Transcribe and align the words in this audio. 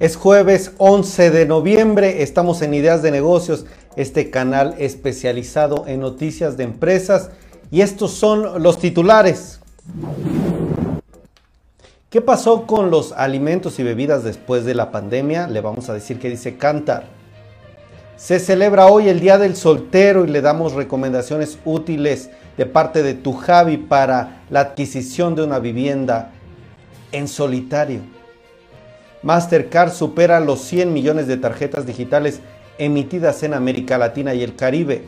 Es 0.00 0.14
jueves 0.14 0.70
11 0.78 1.32
de 1.32 1.44
noviembre, 1.44 2.22
estamos 2.22 2.62
en 2.62 2.72
Ideas 2.72 3.02
de 3.02 3.10
Negocios, 3.10 3.66
este 3.96 4.30
canal 4.30 4.76
especializado 4.78 5.88
en 5.88 5.98
noticias 5.98 6.56
de 6.56 6.62
empresas 6.62 7.30
y 7.72 7.80
estos 7.80 8.12
son 8.12 8.62
los 8.62 8.78
titulares. 8.78 9.58
¿Qué 12.10 12.20
pasó 12.20 12.64
con 12.64 12.92
los 12.92 13.10
alimentos 13.10 13.80
y 13.80 13.82
bebidas 13.82 14.22
después 14.22 14.64
de 14.64 14.76
la 14.76 14.92
pandemia? 14.92 15.48
Le 15.48 15.60
vamos 15.60 15.88
a 15.88 15.94
decir 15.94 16.20
que 16.20 16.30
dice 16.30 16.56
Cantar. 16.56 17.06
Se 18.14 18.38
celebra 18.38 18.86
hoy 18.86 19.08
el 19.08 19.18
Día 19.18 19.36
del 19.36 19.56
Soltero 19.56 20.24
y 20.24 20.28
le 20.28 20.42
damos 20.42 20.74
recomendaciones 20.74 21.58
útiles 21.64 22.30
de 22.56 22.66
parte 22.66 23.02
de 23.02 23.14
tu 23.14 23.32
Javi 23.32 23.78
para 23.78 24.44
la 24.48 24.60
adquisición 24.60 25.34
de 25.34 25.42
una 25.42 25.58
vivienda 25.58 26.30
en 27.10 27.26
solitario. 27.26 28.17
Mastercard 29.22 29.92
supera 29.92 30.40
los 30.40 30.60
100 30.60 30.92
millones 30.92 31.26
de 31.26 31.36
tarjetas 31.36 31.86
digitales 31.86 32.40
emitidas 32.78 33.42
en 33.42 33.54
América 33.54 33.98
Latina 33.98 34.34
y 34.34 34.42
el 34.42 34.54
Caribe. 34.54 35.04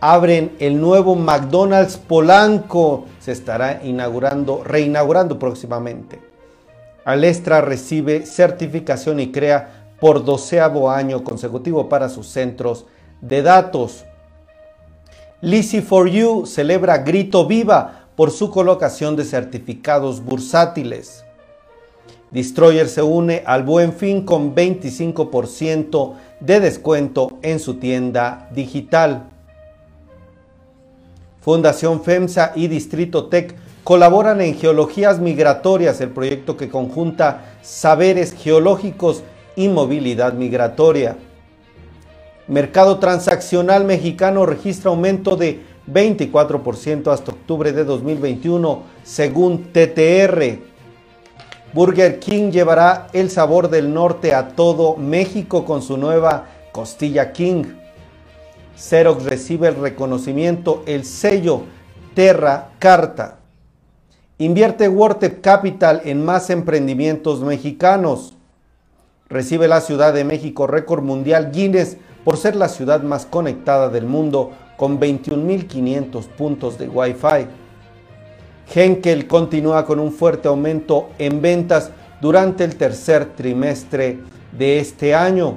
Abren 0.00 0.56
el 0.58 0.80
nuevo 0.80 1.14
McDonald's 1.14 1.96
Polanco. 1.96 3.04
Se 3.20 3.32
estará 3.32 3.82
inaugurando, 3.84 4.62
reinaugurando 4.64 5.38
próximamente. 5.38 6.20
Alestra 7.04 7.60
recibe 7.60 8.26
certificación 8.26 9.20
y 9.20 9.30
crea 9.30 9.88
por 10.00 10.24
doceavo 10.24 10.90
año 10.90 11.22
consecutivo 11.22 11.88
para 11.88 12.08
sus 12.08 12.26
centros 12.26 12.86
de 13.20 13.42
datos. 13.42 14.04
Lizzy 15.40 15.80
for 15.80 16.08
You 16.08 16.46
celebra 16.46 16.98
Grito 16.98 17.46
Viva 17.46 18.06
por 18.16 18.30
su 18.30 18.50
colocación 18.50 19.16
de 19.16 19.24
certificados 19.24 20.24
bursátiles. 20.24 21.24
Destroyer 22.32 22.88
se 22.88 23.02
une 23.02 23.42
al 23.44 23.62
Buen 23.62 23.92
Fin 23.92 24.24
con 24.24 24.54
25% 24.54 26.14
de 26.40 26.60
descuento 26.60 27.38
en 27.42 27.58
su 27.58 27.74
tienda 27.74 28.48
digital. 28.54 29.28
Fundación 31.42 32.02
FEMSA 32.02 32.52
y 32.54 32.68
Distrito 32.68 33.26
Tech 33.26 33.54
colaboran 33.84 34.40
en 34.40 34.54
Geologías 34.54 35.18
Migratorias, 35.18 36.00
el 36.00 36.10
proyecto 36.10 36.56
que 36.56 36.70
conjunta 36.70 37.56
saberes 37.60 38.32
geológicos 38.32 39.22
y 39.54 39.68
movilidad 39.68 40.32
migratoria. 40.32 41.16
Mercado 42.48 42.98
transaccional 42.98 43.84
mexicano 43.84 44.46
registra 44.46 44.90
aumento 44.90 45.36
de 45.36 45.60
24% 45.92 47.12
hasta 47.12 47.32
octubre 47.32 47.72
de 47.72 47.84
2021, 47.84 48.82
según 49.02 49.64
TTR. 49.72 50.71
Burger 51.72 52.18
King 52.18 52.50
llevará 52.50 53.06
el 53.14 53.30
sabor 53.30 53.70
del 53.70 53.94
norte 53.94 54.34
a 54.34 54.48
todo 54.48 54.96
México 54.96 55.64
con 55.64 55.80
su 55.80 55.96
nueva 55.96 56.48
costilla 56.70 57.32
King. 57.32 57.64
Xerox 58.76 59.24
recibe 59.24 59.68
el 59.68 59.76
reconocimiento, 59.76 60.82
el 60.86 61.06
sello 61.06 61.62
Terra 62.14 62.72
Carta. 62.78 63.38
Invierte 64.36 64.86
Wortep 64.88 65.40
Capital 65.40 66.02
en 66.04 66.22
más 66.22 66.50
emprendimientos 66.50 67.40
mexicanos. 67.40 68.34
Recibe 69.30 69.66
la 69.66 69.80
Ciudad 69.80 70.12
de 70.12 70.24
México 70.24 70.66
récord 70.66 71.02
mundial 71.02 71.52
Guinness 71.52 71.96
por 72.22 72.36
ser 72.36 72.54
la 72.54 72.68
ciudad 72.68 73.02
más 73.02 73.24
conectada 73.24 73.88
del 73.88 74.04
mundo 74.04 74.50
con 74.76 75.00
21.500 75.00 76.26
puntos 76.26 76.78
de 76.78 76.88
Wi-Fi. 76.88 77.61
Henkel 78.74 79.26
continúa 79.26 79.84
con 79.84 80.00
un 80.00 80.12
fuerte 80.12 80.48
aumento 80.48 81.10
en 81.18 81.42
ventas 81.42 81.90
durante 82.20 82.64
el 82.64 82.76
tercer 82.76 83.26
trimestre 83.36 84.18
de 84.56 84.78
este 84.78 85.14
año. 85.14 85.56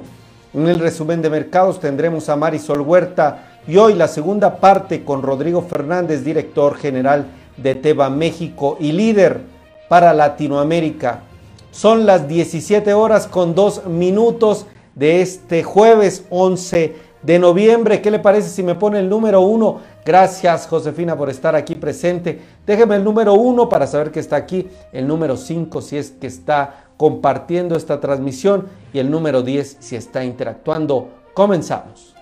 En 0.52 0.68
el 0.68 0.78
resumen 0.78 1.22
de 1.22 1.30
mercados 1.30 1.80
tendremos 1.80 2.28
a 2.28 2.36
Marisol 2.36 2.80
Huerta 2.80 3.60
y 3.66 3.76
hoy 3.76 3.94
la 3.94 4.08
segunda 4.08 4.56
parte 4.56 5.02
con 5.04 5.22
Rodrigo 5.22 5.62
Fernández, 5.62 6.24
director 6.24 6.76
general 6.76 7.26
de 7.56 7.74
Teba 7.74 8.10
México 8.10 8.76
y 8.78 8.92
líder 8.92 9.40
para 9.88 10.12
Latinoamérica. 10.12 11.22
Son 11.70 12.06
las 12.06 12.28
17 12.28 12.92
horas 12.94 13.26
con 13.26 13.54
2 13.54 13.86
minutos 13.86 14.66
de 14.94 15.20
este 15.22 15.62
jueves 15.62 16.24
11 16.30 16.96
de 17.22 17.38
noviembre. 17.38 18.00
¿Qué 18.00 18.10
le 18.10 18.18
parece 18.18 18.48
si 18.48 18.62
me 18.62 18.74
pone 18.74 18.98
el 18.98 19.08
número 19.08 19.40
uno? 19.40 19.80
Gracias 20.06 20.68
Josefina 20.68 21.16
por 21.16 21.30
estar 21.30 21.56
aquí 21.56 21.74
presente. 21.74 22.40
Déjeme 22.64 22.94
el 22.94 23.02
número 23.02 23.34
uno 23.34 23.68
para 23.68 23.88
saber 23.88 24.12
que 24.12 24.20
está 24.20 24.36
aquí. 24.36 24.68
El 24.92 25.08
número 25.08 25.36
cinco 25.36 25.82
si 25.82 25.96
es 25.96 26.12
que 26.12 26.28
está 26.28 26.84
compartiendo 26.96 27.74
esta 27.74 27.98
transmisión. 27.98 28.68
Y 28.92 29.00
el 29.00 29.10
número 29.10 29.42
10 29.42 29.78
si 29.80 29.96
está 29.96 30.24
interactuando. 30.24 31.08
Comenzamos. 31.34 32.14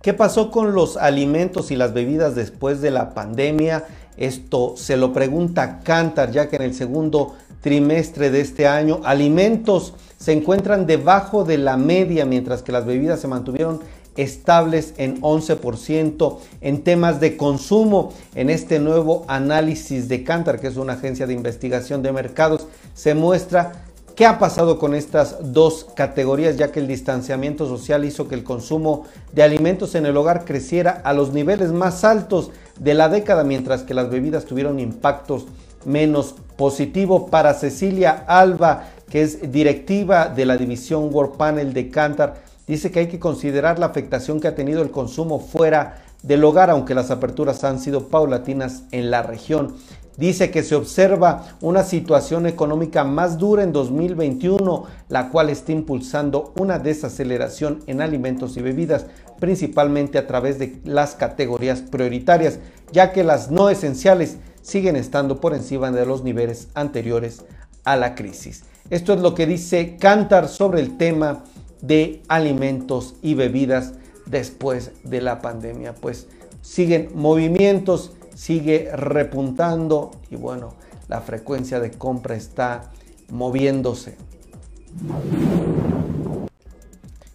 ¿Qué 0.00 0.14
pasó 0.14 0.52
con 0.52 0.72
los 0.72 0.96
alimentos 0.96 1.72
y 1.72 1.76
las 1.76 1.92
bebidas 1.92 2.36
después 2.36 2.80
de 2.80 2.92
la 2.92 3.12
pandemia? 3.12 3.86
Esto 4.16 4.74
se 4.76 4.96
lo 4.96 5.12
pregunta 5.12 5.80
Cantar, 5.82 6.30
ya 6.30 6.48
que 6.48 6.56
en 6.56 6.62
el 6.62 6.74
segundo 6.74 7.34
trimestre 7.60 8.30
de 8.30 8.40
este 8.40 8.66
año 8.66 9.00
alimentos 9.04 9.94
se 10.18 10.32
encuentran 10.32 10.86
debajo 10.86 11.44
de 11.44 11.58
la 11.58 11.76
media, 11.76 12.26
mientras 12.26 12.62
que 12.62 12.72
las 12.72 12.84
bebidas 12.84 13.20
se 13.20 13.28
mantuvieron 13.28 13.80
estables 14.16 14.92
en 14.98 15.20
11% 15.22 16.38
en 16.60 16.82
temas 16.82 17.20
de 17.20 17.38
consumo. 17.38 18.12
En 18.34 18.50
este 18.50 18.80
nuevo 18.80 19.24
análisis 19.28 20.08
de 20.08 20.22
Cantar, 20.22 20.60
que 20.60 20.66
es 20.66 20.76
una 20.76 20.94
agencia 20.94 21.26
de 21.26 21.32
investigación 21.32 22.02
de 22.02 22.12
mercados, 22.12 22.66
se 22.94 23.14
muestra 23.14 23.84
¿Qué 24.20 24.26
ha 24.26 24.38
pasado 24.38 24.78
con 24.78 24.94
estas 24.94 25.54
dos 25.54 25.86
categorías? 25.96 26.58
Ya 26.58 26.70
que 26.70 26.80
el 26.80 26.86
distanciamiento 26.86 27.66
social 27.66 28.04
hizo 28.04 28.28
que 28.28 28.34
el 28.34 28.44
consumo 28.44 29.06
de 29.32 29.42
alimentos 29.42 29.94
en 29.94 30.04
el 30.04 30.14
hogar 30.14 30.44
creciera 30.44 31.00
a 31.04 31.14
los 31.14 31.32
niveles 31.32 31.72
más 31.72 32.04
altos 32.04 32.50
de 32.78 32.92
la 32.92 33.08
década, 33.08 33.44
mientras 33.44 33.82
que 33.82 33.94
las 33.94 34.10
bebidas 34.10 34.44
tuvieron 34.44 34.78
impactos 34.78 35.46
menos 35.86 36.34
positivos. 36.60 37.30
Para 37.30 37.54
Cecilia 37.54 38.24
Alba, 38.28 38.90
que 39.08 39.22
es 39.22 39.50
directiva 39.50 40.28
de 40.28 40.44
la 40.44 40.58
división 40.58 41.08
World 41.10 41.38
Panel 41.38 41.72
de 41.72 41.88
Cantar, 41.88 42.42
dice 42.66 42.90
que 42.90 42.98
hay 42.98 43.08
que 43.08 43.18
considerar 43.18 43.78
la 43.78 43.86
afectación 43.86 44.40
que 44.40 44.48
ha 44.48 44.54
tenido 44.54 44.82
el 44.82 44.90
consumo 44.90 45.40
fuera 45.40 46.02
del 46.22 46.44
hogar, 46.44 46.68
aunque 46.68 46.94
las 46.94 47.10
aperturas 47.10 47.64
han 47.64 47.80
sido 47.80 48.08
paulatinas 48.08 48.82
en 48.90 49.10
la 49.10 49.22
región. 49.22 49.76
Dice 50.18 50.50
que 50.50 50.62
se 50.62 50.74
observa 50.74 51.46
una 51.62 51.82
situación 51.82 52.46
económica 52.46 53.04
más 53.04 53.38
dura 53.38 53.62
en 53.62 53.72
2021, 53.72 54.84
la 55.08 55.30
cual 55.30 55.48
está 55.48 55.72
impulsando 55.72 56.52
una 56.58 56.78
desaceleración 56.78 57.82
en 57.86 58.02
alimentos 58.02 58.58
y 58.58 58.60
bebidas, 58.60 59.06
principalmente 59.38 60.18
a 60.18 60.26
través 60.26 60.58
de 60.58 60.78
las 60.84 61.14
categorías 61.14 61.80
prioritarias, 61.80 62.58
ya 62.92 63.12
que 63.12 63.24
las 63.24 63.50
no 63.50 63.70
esenciales 63.70 64.36
siguen 64.62 64.96
estando 64.96 65.40
por 65.40 65.54
encima 65.54 65.90
de 65.90 66.06
los 66.06 66.22
niveles 66.22 66.68
anteriores 66.74 67.44
a 67.84 67.96
la 67.96 68.14
crisis. 68.14 68.64
Esto 68.90 69.12
es 69.12 69.20
lo 69.20 69.34
que 69.34 69.46
dice 69.46 69.96
Cantar 69.96 70.48
sobre 70.48 70.80
el 70.80 70.96
tema 70.96 71.44
de 71.80 72.22
alimentos 72.28 73.14
y 73.22 73.34
bebidas 73.34 73.94
después 74.26 74.92
de 75.04 75.20
la 75.20 75.40
pandemia. 75.40 75.94
Pues 75.94 76.26
siguen 76.62 77.10
movimientos 77.14 78.12
sigue 78.40 78.90
repuntando 78.94 80.12
y 80.30 80.36
bueno, 80.36 80.72
la 81.08 81.20
frecuencia 81.20 81.78
de 81.78 81.90
compra 81.90 82.36
está 82.36 82.90
moviéndose. 83.28 84.16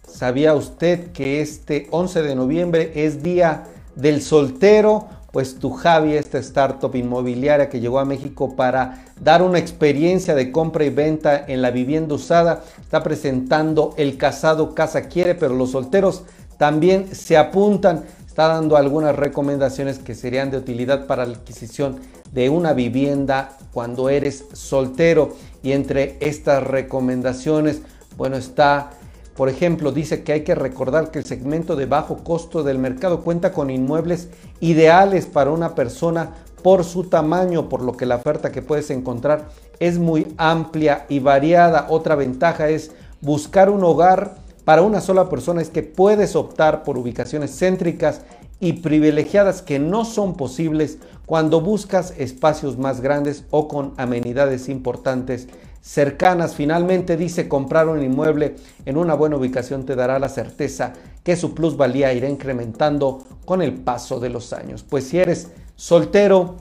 ¿Sabía 0.08 0.54
usted 0.54 1.12
que 1.12 1.40
este 1.40 1.86
11 1.92 2.22
de 2.22 2.34
noviembre 2.34 2.92
es 2.96 3.22
día 3.22 3.68
del 3.94 4.20
soltero? 4.20 5.06
Pues 5.36 5.58
tu 5.58 5.70
Javi, 5.70 6.14
esta 6.14 6.38
startup 6.38 6.96
inmobiliaria 6.96 7.68
que 7.68 7.78
llegó 7.78 7.98
a 7.98 8.06
México 8.06 8.56
para 8.56 9.04
dar 9.20 9.42
una 9.42 9.58
experiencia 9.58 10.34
de 10.34 10.50
compra 10.50 10.86
y 10.86 10.88
venta 10.88 11.44
en 11.46 11.60
la 11.60 11.70
vivienda 11.70 12.14
usada, 12.14 12.64
está 12.80 13.02
presentando 13.02 13.92
el 13.98 14.16
casado 14.16 14.74
casa 14.74 15.08
quiere, 15.08 15.34
pero 15.34 15.54
los 15.54 15.72
solteros 15.72 16.22
también 16.56 17.14
se 17.14 17.36
apuntan 17.36 18.04
está 18.26 18.48
dando 18.48 18.78
algunas 18.78 19.14
recomendaciones 19.14 19.98
que 19.98 20.14
serían 20.14 20.50
de 20.50 20.56
utilidad 20.56 21.06
para 21.06 21.26
la 21.26 21.34
adquisición 21.34 22.00
de 22.32 22.48
una 22.48 22.72
vivienda 22.72 23.58
cuando 23.74 24.08
eres 24.08 24.46
soltero. 24.54 25.36
Y 25.62 25.72
entre 25.72 26.16
estas 26.20 26.64
recomendaciones, 26.64 27.82
bueno, 28.16 28.36
está, 28.36 28.90
por 29.36 29.48
ejemplo, 29.48 29.92
dice 29.92 30.22
que 30.22 30.32
hay 30.32 30.44
que 30.44 30.54
recordar 30.54 31.10
que 31.10 31.18
el 31.18 31.24
segmento 31.24 31.76
de 31.76 31.86
bajo 31.86 32.18
costo 32.24 32.62
del 32.62 32.78
mercado 32.78 33.20
cuenta 33.20 33.52
con 33.52 33.70
inmuebles 33.70 34.28
ideales 34.60 35.26
para 35.26 35.50
una 35.50 35.74
persona 35.74 36.30
por 36.62 36.84
su 36.84 37.04
tamaño, 37.04 37.68
por 37.68 37.82
lo 37.82 37.96
que 37.96 38.06
la 38.06 38.16
oferta 38.16 38.50
que 38.50 38.62
puedes 38.62 38.90
encontrar 38.90 39.48
es 39.78 39.98
muy 39.98 40.34
amplia 40.38 41.04
y 41.08 41.20
variada. 41.20 41.86
Otra 41.90 42.14
ventaja 42.14 42.68
es 42.70 42.92
buscar 43.20 43.70
un 43.70 43.84
hogar 43.84 44.46
para 44.66 44.82
una 44.82 45.00
sola 45.00 45.28
persona 45.28 45.62
es 45.62 45.70
que 45.70 45.84
puedes 45.84 46.34
optar 46.34 46.82
por 46.82 46.98
ubicaciones 46.98 47.56
céntricas 47.56 48.22
y 48.58 48.72
privilegiadas 48.72 49.62
que 49.62 49.78
no 49.78 50.04
son 50.04 50.36
posibles 50.36 50.98
cuando 51.24 51.60
buscas 51.60 52.12
espacios 52.18 52.76
más 52.76 53.00
grandes 53.00 53.44
o 53.50 53.68
con 53.68 53.92
amenidades 53.96 54.68
importantes 54.68 55.46
cercanas. 55.86 56.56
Finalmente 56.56 57.16
dice 57.16 57.48
comprar 57.48 57.88
un 57.88 58.02
inmueble 58.02 58.56
en 58.84 58.96
una 58.96 59.14
buena 59.14 59.36
ubicación 59.36 59.86
te 59.86 59.94
dará 59.94 60.18
la 60.18 60.28
certeza 60.28 60.92
que 61.22 61.36
su 61.36 61.54
plusvalía 61.54 62.12
irá 62.12 62.28
incrementando 62.28 63.22
con 63.44 63.62
el 63.62 63.72
paso 63.72 64.18
de 64.18 64.28
los 64.28 64.52
años. 64.52 64.82
Pues 64.82 65.08
si 65.08 65.18
eres 65.18 65.48
soltero, 65.76 66.56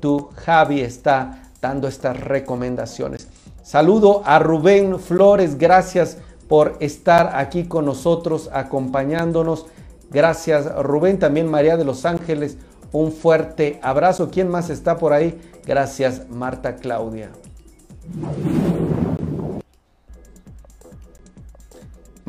tu 0.00 0.30
Javi 0.34 0.80
está 0.80 1.50
dando 1.60 1.88
estas 1.88 2.18
recomendaciones. 2.18 3.28
Saludo 3.62 4.22
a 4.24 4.38
Rubén 4.38 4.98
Flores, 4.98 5.58
gracias 5.58 6.16
por 6.48 6.76
estar 6.80 7.36
aquí 7.36 7.64
con 7.64 7.84
nosotros 7.84 8.48
acompañándonos. 8.50 9.66
Gracias 10.10 10.74
Rubén, 10.82 11.18
también 11.18 11.50
María 11.50 11.76
de 11.76 11.84
los 11.84 12.06
Ángeles, 12.06 12.56
un 12.92 13.12
fuerte 13.12 13.78
abrazo. 13.82 14.30
¿Quién 14.30 14.48
más 14.48 14.70
está 14.70 14.96
por 14.96 15.12
ahí? 15.12 15.38
Gracias 15.66 16.30
Marta 16.30 16.76
Claudia. 16.76 17.30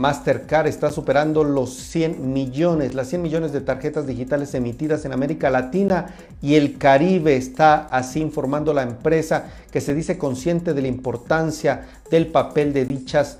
Mastercard 0.01 0.65
está 0.65 0.89
superando 0.89 1.43
los 1.43 1.75
100 1.75 2.33
millones, 2.33 2.95
las 2.95 3.09
100 3.09 3.21
millones 3.21 3.51
de 3.51 3.61
tarjetas 3.61 4.07
digitales 4.07 4.55
emitidas 4.55 5.05
en 5.05 5.13
América 5.13 5.51
Latina 5.51 6.15
y 6.41 6.55
el 6.55 6.79
Caribe. 6.79 7.35
Está 7.35 7.85
así 7.85 8.19
informando 8.19 8.73
la 8.73 8.81
empresa 8.81 9.51
que 9.71 9.79
se 9.79 9.93
dice 9.93 10.17
consciente 10.17 10.73
de 10.73 10.81
la 10.81 10.87
importancia 10.87 11.85
del 12.09 12.27
papel 12.27 12.73
de 12.73 12.85
dichas 12.85 13.37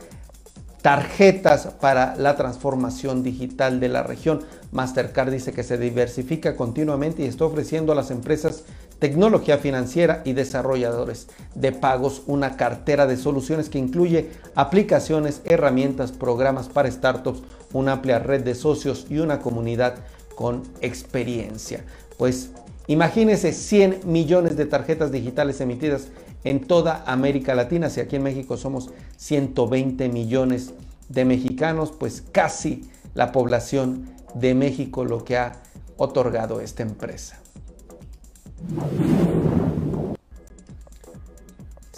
tarjetas 0.84 1.68
para 1.80 2.16
la 2.16 2.36
transformación 2.36 3.24
digital 3.24 3.80
de 3.80 3.90
la 3.90 4.04
región. 4.04 4.42
Mastercard 4.72 5.32
dice 5.32 5.54
que 5.54 5.64
se 5.64 5.78
diversifica 5.80 6.56
continuamente 6.56 7.24
y 7.24 7.26
está 7.26 7.46
ofreciendo 7.46 7.92
a 7.92 7.96
las 7.96 8.12
empresas 8.12 8.66
tecnología 9.02 9.58
financiera 9.58 10.22
y 10.26 10.34
desarrolladores 10.34 11.28
de 11.56 11.72
pagos 11.72 12.22
una 12.28 12.56
cartera 12.56 13.08
de 13.08 13.18
soluciones 13.18 13.68
que 13.68 13.80
incluye 13.80 14.30
aplicaciones, 14.54 15.42
herramientas, 15.44 16.12
programas 16.12 16.70
para 16.70 16.92
startups, 16.92 17.42
una 17.74 17.94
amplia 17.94 18.20
red 18.20 18.44
de 18.44 18.54
socios 18.54 19.08
y 19.10 19.18
una 19.18 19.40
comunidad 19.40 19.96
con 20.36 20.62
experiencia. 20.82 21.84
Pues 22.20 22.52
imagínense 22.86 23.54
100 23.54 24.02
millones 24.06 24.56
de 24.56 24.68
tarjetas 24.68 25.12
digitales 25.12 25.60
emitidas 25.62 26.10
en 26.44 26.60
toda 26.60 27.04
América 27.08 27.56
Latina. 27.56 27.90
Si 27.90 28.02
aquí 28.02 28.18
en 28.18 28.24
México 28.24 28.56
somos 28.56 28.92
120 29.18 30.10
millones 30.10 30.76
de 31.10 31.26
mexicanos, 31.26 31.92
pues 31.92 32.22
casi 32.32 32.88
la 33.16 33.32
población 33.32 34.12
de 34.36 34.54
México 34.54 35.06
lo 35.06 35.26
que 35.26 35.38
ha 35.38 35.54
otorgado 35.98 36.62
esta 36.62 36.84
empresa. 36.84 37.42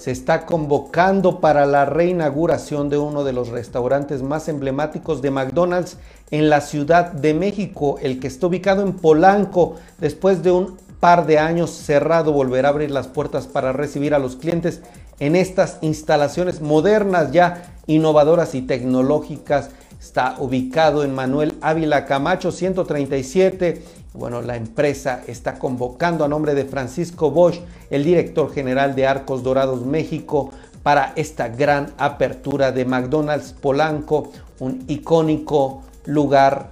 Se 0.04 0.12
está 0.12 0.46
convocando 0.46 1.40
para 1.40 1.66
la 1.66 1.86
reinauguración 1.86 2.90
de 2.90 2.98
uno 2.98 3.24
de 3.24 3.32
los 3.32 3.48
restaurantes 3.48 4.22
más 4.22 4.50
emblemáticos 4.50 5.22
de 5.22 5.32
McDonald's 5.32 5.96
en 6.30 6.50
la 6.50 6.60
Ciudad 6.60 7.14
de 7.14 7.34
México, 7.34 7.98
el 8.02 8.20
que 8.20 8.28
está 8.28 8.48
ubicado 8.48 8.82
en 8.82 8.94
Polanco. 8.94 9.76
Después 10.00 10.44
de 10.44 10.52
un 10.52 10.78
par 11.00 11.26
de 11.26 11.40
años 11.40 11.70
cerrado, 11.70 12.34
volverá 12.34 12.68
a 12.68 12.72
abrir 12.72 12.92
las 12.92 13.08
puertas 13.08 13.48
para 13.48 13.72
recibir 13.72 14.14
a 14.14 14.20
los 14.20 14.36
clientes 14.36 14.82
en 15.20 15.38
estas 15.38 15.78
instalaciones 15.80 16.60
modernas, 16.60 17.32
ya 17.32 17.74
innovadoras 17.88 18.56
y 18.56 18.62
tecnológicas. 18.62 19.70
Está 20.02 20.36
ubicado 20.38 21.06
en 21.06 21.16
Manuel 21.16 21.54
Ávila 21.62 22.06
Camacho 22.06 22.52
137 22.52 24.03
bueno, 24.14 24.42
la 24.42 24.56
empresa 24.56 25.24
está 25.28 25.58
convocando 25.58 26.24
a 26.24 26.28
nombre 26.28 26.54
de 26.54 26.66
Francisco 26.66 27.32
Bosch, 27.32 27.60
el 27.90 28.04
director 28.04 28.54
general 28.54 28.96
de 28.96 29.08
Arcos 29.08 29.42
Dorados 29.44 29.86
México, 29.86 30.52
para 30.84 31.14
esta 31.16 31.48
gran 31.48 31.94
apertura 31.98 32.72
de 32.72 32.86
McDonald's 32.86 33.54
Polanco, 33.54 34.32
un 34.60 34.84
icónico 34.88 35.84
lugar 36.06 36.72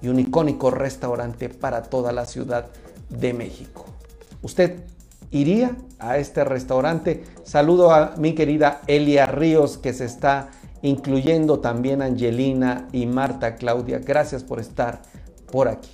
y 0.00 0.08
un 0.08 0.20
icónico 0.20 0.70
restaurante 0.70 1.48
para 1.48 1.82
toda 1.82 2.12
la 2.12 2.24
Ciudad 2.24 2.66
de 3.10 3.34
México. 3.34 3.84
¿Usted 4.42 4.76
iría 5.30 5.76
a 5.98 6.18
este 6.18 6.44
restaurante? 6.44 7.24
Saludo 7.42 7.92
a 7.92 8.14
mi 8.16 8.34
querida 8.34 8.80
Elia 8.86 9.26
Ríos 9.26 9.76
que 9.76 9.92
se 9.92 10.04
está 10.04 10.50
incluyendo 10.82 11.58
también 11.58 12.00
Angelina 12.00 12.88
y 12.92 13.06
Marta 13.06 13.56
Claudia. 13.56 13.98
Gracias 13.98 14.44
por 14.44 14.60
estar 14.60 15.02
por 15.50 15.66
aquí. 15.66 15.90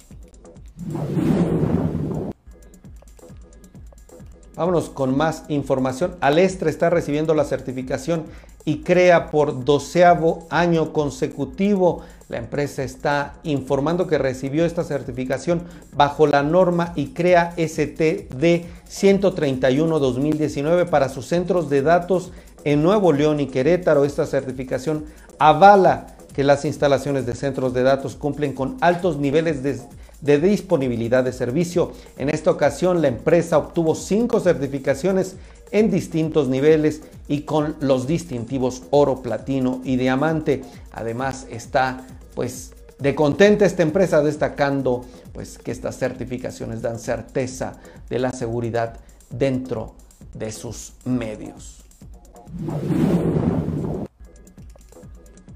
Vámonos 4.56 4.88
con 4.88 5.16
más 5.16 5.44
información. 5.48 6.14
Alestra 6.20 6.70
está 6.70 6.88
recibiendo 6.88 7.34
la 7.34 7.44
certificación 7.44 8.22
y 8.64 8.82
crea 8.82 9.32
por 9.32 9.64
doceavo 9.64 10.46
año 10.48 10.92
consecutivo. 10.92 12.02
La 12.28 12.38
empresa 12.38 12.84
está 12.84 13.34
informando 13.42 14.06
que 14.06 14.16
recibió 14.16 14.64
esta 14.64 14.84
certificación 14.84 15.62
bajo 15.96 16.28
la 16.28 16.44
norma 16.44 16.92
y 16.94 17.08
crea 17.08 17.52
STD 17.56 18.64
131-2019 18.88 20.88
para 20.88 21.08
sus 21.08 21.26
centros 21.26 21.68
de 21.68 21.82
datos 21.82 22.30
en 22.62 22.80
Nuevo 22.82 23.12
León 23.12 23.40
y 23.40 23.46
Querétaro. 23.46 24.04
Esta 24.04 24.24
certificación 24.24 25.06
avala 25.40 26.14
que 26.32 26.44
las 26.44 26.64
instalaciones 26.64 27.26
de 27.26 27.34
centros 27.34 27.74
de 27.74 27.82
datos 27.82 28.14
cumplen 28.14 28.52
con 28.52 28.76
altos 28.80 29.18
niveles 29.18 29.64
de 29.64 29.80
de 30.24 30.40
disponibilidad 30.40 31.22
de 31.22 31.32
servicio. 31.32 31.92
En 32.16 32.30
esta 32.30 32.50
ocasión 32.50 33.02
la 33.02 33.08
empresa 33.08 33.58
obtuvo 33.58 33.94
cinco 33.94 34.40
certificaciones 34.40 35.36
en 35.70 35.90
distintos 35.90 36.48
niveles 36.48 37.02
y 37.28 37.42
con 37.42 37.76
los 37.80 38.06
distintivos 38.06 38.82
oro, 38.90 39.22
platino 39.22 39.80
y 39.84 39.96
diamante. 39.96 40.62
Además 40.92 41.46
está 41.50 42.06
pues 42.34 42.72
de 42.98 43.14
contenta 43.14 43.66
esta 43.66 43.82
empresa 43.82 44.22
destacando 44.22 45.04
pues 45.32 45.58
que 45.58 45.72
estas 45.72 45.98
certificaciones 45.98 46.80
dan 46.80 46.98
certeza 46.98 47.74
de 48.08 48.18
la 48.18 48.32
seguridad 48.32 48.96
dentro 49.30 49.94
de 50.32 50.52
sus 50.52 50.94
medios. 51.04 51.84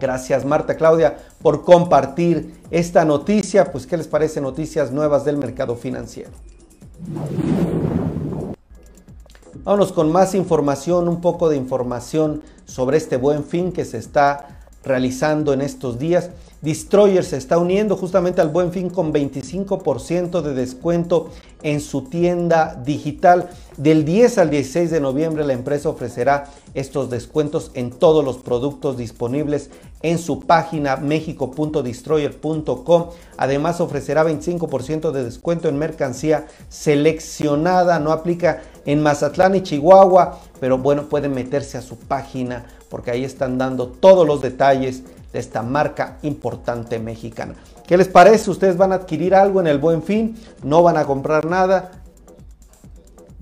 Gracias 0.00 0.44
Marta 0.44 0.76
Claudia 0.76 1.18
por 1.42 1.62
compartir 1.62 2.54
esta 2.70 3.04
noticia. 3.04 3.70
Pues, 3.70 3.86
¿qué 3.86 3.98
les 3.98 4.08
parece? 4.08 4.40
Noticias 4.40 4.90
nuevas 4.92 5.26
del 5.26 5.36
mercado 5.36 5.76
financiero. 5.76 6.30
Vámonos 9.62 9.92
con 9.92 10.10
más 10.10 10.34
información, 10.34 11.06
un 11.08 11.20
poco 11.20 11.48
de 11.48 11.56
información 11.56 12.42
sobre 12.64 12.96
este 12.96 13.16
buen 13.16 13.44
fin 13.44 13.72
que 13.72 13.84
se 13.84 13.98
está 13.98 14.53
realizando 14.84 15.52
en 15.52 15.60
estos 15.60 15.98
días. 15.98 16.30
Destroyer 16.64 17.22
se 17.24 17.36
está 17.36 17.58
uniendo 17.58 17.94
justamente 17.94 18.40
al 18.40 18.48
buen 18.48 18.72
fin 18.72 18.88
con 18.88 19.12
25% 19.12 20.40
de 20.40 20.54
descuento 20.54 21.28
en 21.62 21.82
su 21.82 22.04
tienda 22.04 22.80
digital. 22.82 23.50
Del 23.76 24.06
10 24.06 24.38
al 24.38 24.48
16 24.48 24.90
de 24.90 24.98
noviembre 24.98 25.44
la 25.44 25.52
empresa 25.52 25.90
ofrecerá 25.90 26.46
estos 26.72 27.10
descuentos 27.10 27.70
en 27.74 27.90
todos 27.90 28.24
los 28.24 28.38
productos 28.38 28.96
disponibles 28.96 29.68
en 30.00 30.16
su 30.16 30.40
página 30.40 30.96
mexico.destroyer.com. 30.96 33.10
Además 33.36 33.82
ofrecerá 33.82 34.24
25% 34.24 35.10
de 35.10 35.22
descuento 35.22 35.68
en 35.68 35.76
mercancía 35.76 36.46
seleccionada. 36.70 37.98
No 37.98 38.10
aplica 38.10 38.62
en 38.86 39.02
Mazatlán 39.02 39.54
y 39.54 39.60
Chihuahua, 39.60 40.40
pero 40.60 40.78
bueno, 40.78 41.10
pueden 41.10 41.34
meterse 41.34 41.76
a 41.76 41.82
su 41.82 41.98
página 41.98 42.64
porque 42.88 43.10
ahí 43.10 43.24
están 43.24 43.58
dando 43.58 43.88
todos 43.88 44.26
los 44.26 44.40
detalles 44.40 45.02
de 45.34 45.40
esta 45.40 45.62
marca 45.62 46.18
importante 46.22 47.00
mexicana. 47.00 47.56
¿Qué 47.88 47.96
les 47.96 48.06
parece? 48.06 48.52
¿Ustedes 48.52 48.76
van 48.76 48.92
a 48.92 48.94
adquirir 48.94 49.34
algo 49.34 49.60
en 49.60 49.66
el 49.66 49.78
buen 49.78 50.00
fin? 50.00 50.36
¿No 50.62 50.84
van 50.84 50.96
a 50.96 51.04
comprar 51.04 51.44
nada? 51.44 51.90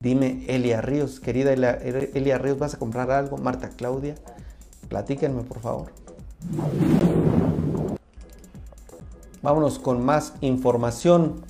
Dime, 0.02 0.46
Elia 0.48 0.80
Ríos, 0.80 1.20
querida 1.20 1.52
Elia, 1.52 2.38
Ríos, 2.38 2.58
¿vas 2.58 2.72
a 2.72 2.78
comprar 2.78 3.10
algo? 3.10 3.36
Marta 3.36 3.68
Claudia, 3.76 4.14
platíquenme 4.88 5.42
por 5.42 5.60
favor. 5.60 5.92
Vámonos 9.42 9.78
con 9.78 10.02
más 10.02 10.32
información. 10.40 11.42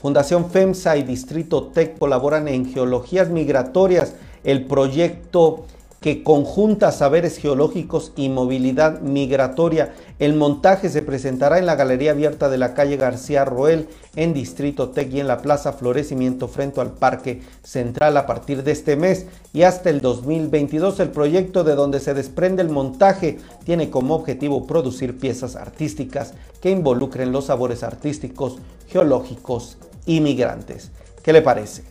Fundación 0.00 0.50
FEMSA 0.50 0.96
y 0.96 1.02
Distrito 1.02 1.64
TEC 1.64 1.98
colaboran 1.98 2.48
en 2.48 2.64
geologías 2.64 3.28
migratorias. 3.28 4.14
El 4.42 4.66
proyecto 4.66 5.66
que 6.02 6.24
conjunta 6.24 6.90
saberes 6.90 7.38
geológicos 7.38 8.12
y 8.16 8.28
movilidad 8.28 9.00
migratoria. 9.00 9.94
El 10.18 10.34
montaje 10.34 10.90
se 10.90 11.00
presentará 11.00 11.58
en 11.58 11.66
la 11.66 11.76
Galería 11.76 12.10
Abierta 12.10 12.48
de 12.48 12.58
la 12.58 12.74
calle 12.74 12.96
García 12.96 13.44
Roel 13.44 13.88
en 14.16 14.34
Distrito 14.34 14.90
Tec 14.90 15.12
y 15.14 15.20
en 15.20 15.28
la 15.28 15.38
Plaza 15.38 15.72
Florecimiento 15.72 16.48
frente 16.48 16.80
al 16.80 16.90
Parque 16.90 17.40
Central 17.62 18.16
a 18.16 18.26
partir 18.26 18.64
de 18.64 18.72
este 18.72 18.96
mes 18.96 19.26
y 19.52 19.62
hasta 19.62 19.90
el 19.90 20.00
2022. 20.00 20.98
El 20.98 21.10
proyecto 21.10 21.62
de 21.62 21.76
donde 21.76 22.00
se 22.00 22.14
desprende 22.14 22.62
el 22.62 22.68
montaje 22.68 23.38
tiene 23.64 23.88
como 23.88 24.16
objetivo 24.16 24.66
producir 24.66 25.16
piezas 25.16 25.54
artísticas 25.54 26.34
que 26.60 26.70
involucren 26.70 27.30
los 27.30 27.46
sabores 27.46 27.84
artísticos, 27.84 28.58
geológicos 28.88 29.78
y 30.04 30.20
migrantes. 30.20 30.90
¿Qué 31.22 31.32
le 31.32 31.42
parece? 31.42 31.84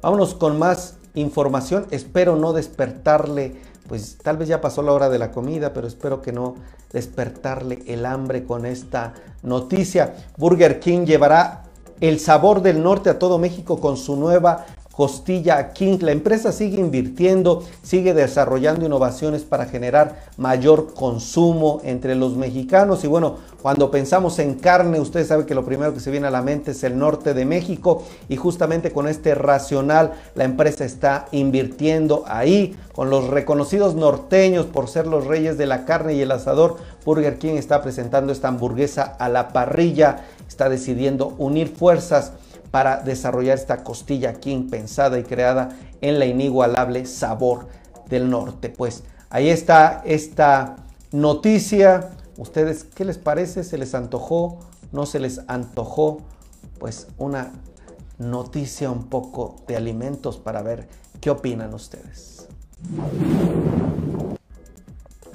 Vámonos 0.00 0.34
con 0.34 0.58
más 0.58 0.96
información. 1.14 1.86
Espero 1.90 2.36
no 2.36 2.52
despertarle, 2.52 3.60
pues 3.88 4.18
tal 4.22 4.36
vez 4.36 4.48
ya 4.48 4.60
pasó 4.60 4.82
la 4.82 4.92
hora 4.92 5.08
de 5.08 5.18
la 5.18 5.32
comida, 5.32 5.72
pero 5.72 5.88
espero 5.88 6.22
que 6.22 6.32
no 6.32 6.54
despertarle 6.92 7.82
el 7.86 8.06
hambre 8.06 8.44
con 8.44 8.64
esta 8.64 9.14
noticia. 9.42 10.14
Burger 10.36 10.78
King 10.78 11.04
llevará 11.04 11.64
el 12.00 12.20
sabor 12.20 12.62
del 12.62 12.82
norte 12.82 13.10
a 13.10 13.18
todo 13.18 13.38
México 13.38 13.80
con 13.80 13.96
su 13.96 14.14
nueva 14.14 14.66
Costilla 14.98 15.72
King. 15.74 15.98
La 16.00 16.10
empresa 16.10 16.50
sigue 16.50 16.80
invirtiendo, 16.80 17.62
sigue 17.84 18.14
desarrollando 18.14 18.84
innovaciones 18.84 19.44
para 19.44 19.66
generar 19.66 20.24
mayor 20.36 20.92
consumo 20.92 21.80
entre 21.84 22.16
los 22.16 22.34
mexicanos. 22.34 23.04
Y 23.04 23.06
bueno, 23.06 23.36
cuando 23.62 23.92
pensamos 23.92 24.40
en 24.40 24.54
carne, 24.54 24.98
usted 24.98 25.24
sabe 25.24 25.46
que 25.46 25.54
lo 25.54 25.64
primero 25.64 25.94
que 25.94 26.00
se 26.00 26.10
viene 26.10 26.26
a 26.26 26.32
la 26.32 26.42
mente 26.42 26.72
es 26.72 26.82
el 26.82 26.98
norte 26.98 27.32
de 27.32 27.44
México. 27.44 28.02
Y 28.28 28.34
justamente 28.34 28.90
con 28.90 29.06
este 29.06 29.36
racional, 29.36 30.14
la 30.34 30.42
empresa 30.42 30.84
está 30.84 31.28
invirtiendo 31.30 32.24
ahí 32.26 32.76
con 32.92 33.08
los 33.08 33.28
reconocidos 33.28 33.94
norteños 33.94 34.66
por 34.66 34.88
ser 34.88 35.06
los 35.06 35.28
reyes 35.28 35.56
de 35.58 35.66
la 35.66 35.84
carne 35.84 36.14
y 36.14 36.22
el 36.22 36.32
asador. 36.32 36.76
Burger 37.04 37.38
King 37.38 37.54
está 37.54 37.82
presentando 37.82 38.32
esta 38.32 38.48
hamburguesa 38.48 39.04
a 39.04 39.28
la 39.28 39.50
parrilla, 39.50 40.24
está 40.48 40.68
decidiendo 40.68 41.36
unir 41.38 41.68
fuerzas 41.68 42.32
para 42.70 43.00
desarrollar 43.00 43.56
esta 43.56 43.82
costilla 43.82 44.34
King 44.34 44.68
pensada 44.68 45.18
y 45.18 45.24
creada 45.24 45.70
en 46.00 46.18
la 46.18 46.26
inigualable 46.26 47.06
sabor 47.06 47.68
del 48.08 48.30
norte. 48.30 48.68
Pues 48.68 49.04
ahí 49.30 49.48
está 49.48 50.02
esta 50.04 50.76
noticia. 51.12 52.10
¿Ustedes 52.36 52.84
qué 52.84 53.04
les 53.04 53.18
parece? 53.18 53.64
¿Se 53.64 53.78
les 53.78 53.94
antojó? 53.94 54.58
¿No 54.92 55.06
se 55.06 55.20
les 55.20 55.40
antojó? 55.48 56.20
Pues 56.78 57.08
una 57.18 57.52
noticia 58.18 58.90
un 58.90 59.04
poco 59.04 59.56
de 59.66 59.76
alimentos 59.76 60.38
para 60.38 60.62
ver 60.62 60.88
qué 61.20 61.30
opinan 61.30 61.74
ustedes. 61.74 62.46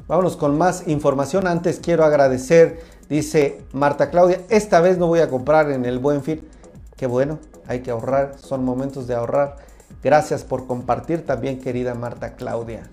Vámonos 0.07 0.37
con 0.37 0.57
más 0.57 0.87
información. 0.87 1.47
Antes 1.47 1.79
quiero 1.79 2.03
agradecer, 2.03 2.81
dice 3.09 3.61
Marta 3.71 4.09
Claudia, 4.09 4.41
esta 4.49 4.79
vez 4.79 4.97
no 4.97 5.07
voy 5.07 5.19
a 5.19 5.29
comprar 5.29 5.71
en 5.71 5.85
el 5.85 5.99
Buen 5.99 6.23
Fin 6.23 6.41
Qué 6.97 7.07
bueno, 7.07 7.39
hay 7.67 7.81
que 7.81 7.91
ahorrar, 7.91 8.35
son 8.39 8.63
momentos 8.63 9.07
de 9.07 9.15
ahorrar. 9.15 9.57
Gracias 10.03 10.43
por 10.43 10.67
compartir 10.67 11.25
también, 11.25 11.59
querida 11.59 11.95
Marta 11.95 12.35
Claudia. 12.35 12.89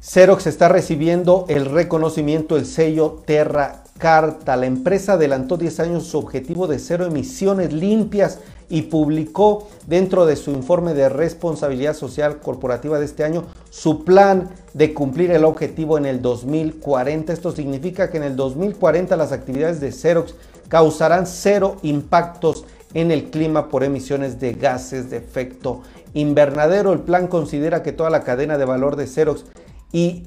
Xerox 0.00 0.46
está 0.46 0.68
recibiendo 0.68 1.44
el 1.48 1.66
reconocimiento, 1.66 2.56
el 2.56 2.64
sello 2.64 3.22
Terra 3.26 3.82
Carta. 3.98 4.56
La 4.56 4.66
empresa 4.66 5.14
adelantó 5.14 5.56
10 5.56 5.80
años 5.80 6.06
su 6.06 6.18
objetivo 6.18 6.66
de 6.66 6.78
cero 6.78 7.06
emisiones 7.06 7.72
limpias 7.72 8.38
y 8.68 8.82
publicó 8.82 9.68
dentro 9.86 10.26
de 10.26 10.36
su 10.36 10.50
informe 10.50 10.94
de 10.94 11.08
responsabilidad 11.08 11.94
social 11.94 12.38
corporativa 12.40 12.98
de 12.98 13.04
este 13.04 13.24
año 13.24 13.44
su 13.70 14.04
plan 14.04 14.48
de 14.74 14.94
cumplir 14.94 15.30
el 15.30 15.44
objetivo 15.44 15.98
en 15.98 16.06
el 16.06 16.22
2040. 16.22 17.32
Esto 17.32 17.52
significa 17.52 18.10
que 18.10 18.16
en 18.16 18.24
el 18.24 18.36
2040 18.36 19.16
las 19.16 19.32
actividades 19.32 19.80
de 19.80 19.92
Xerox 19.92 20.34
causarán 20.68 21.26
cero 21.26 21.76
impactos 21.82 22.64
en 22.94 23.10
el 23.10 23.30
clima 23.30 23.68
por 23.68 23.84
emisiones 23.84 24.40
de 24.40 24.54
gases 24.54 25.10
de 25.10 25.18
efecto 25.18 25.82
invernadero. 26.14 26.92
El 26.92 27.00
plan 27.00 27.26
considera 27.28 27.82
que 27.82 27.92
toda 27.92 28.10
la 28.10 28.24
cadena 28.24 28.58
de 28.58 28.64
valor 28.64 28.96
de 28.96 29.06
Xerox 29.06 29.44
y 29.92 30.24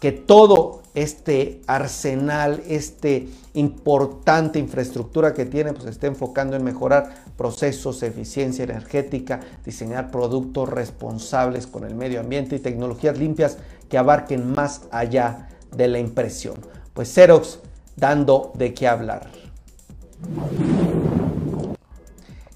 que 0.00 0.12
todo 0.12 0.82
este 0.94 1.60
arsenal, 1.66 2.62
este 2.68 3.28
importante 3.54 4.58
infraestructura 4.58 5.34
que 5.34 5.44
tiene, 5.44 5.72
pues 5.72 5.86
está 5.86 6.06
enfocando 6.06 6.56
en 6.56 6.64
mejorar 6.64 7.24
procesos, 7.36 8.02
eficiencia 8.02 8.64
energética, 8.64 9.40
diseñar 9.64 10.10
productos 10.10 10.68
responsables 10.68 11.66
con 11.66 11.84
el 11.84 11.94
medio 11.94 12.20
ambiente 12.20 12.56
y 12.56 12.60
tecnologías 12.60 13.18
limpias 13.18 13.58
que 13.88 13.98
abarquen 13.98 14.52
más 14.52 14.82
allá 14.90 15.48
de 15.76 15.88
la 15.88 15.98
impresión. 15.98 16.56
Pues 16.94 17.12
Xerox 17.12 17.58
dando 17.96 18.52
de 18.54 18.74
qué 18.74 18.86
hablar. 18.86 19.47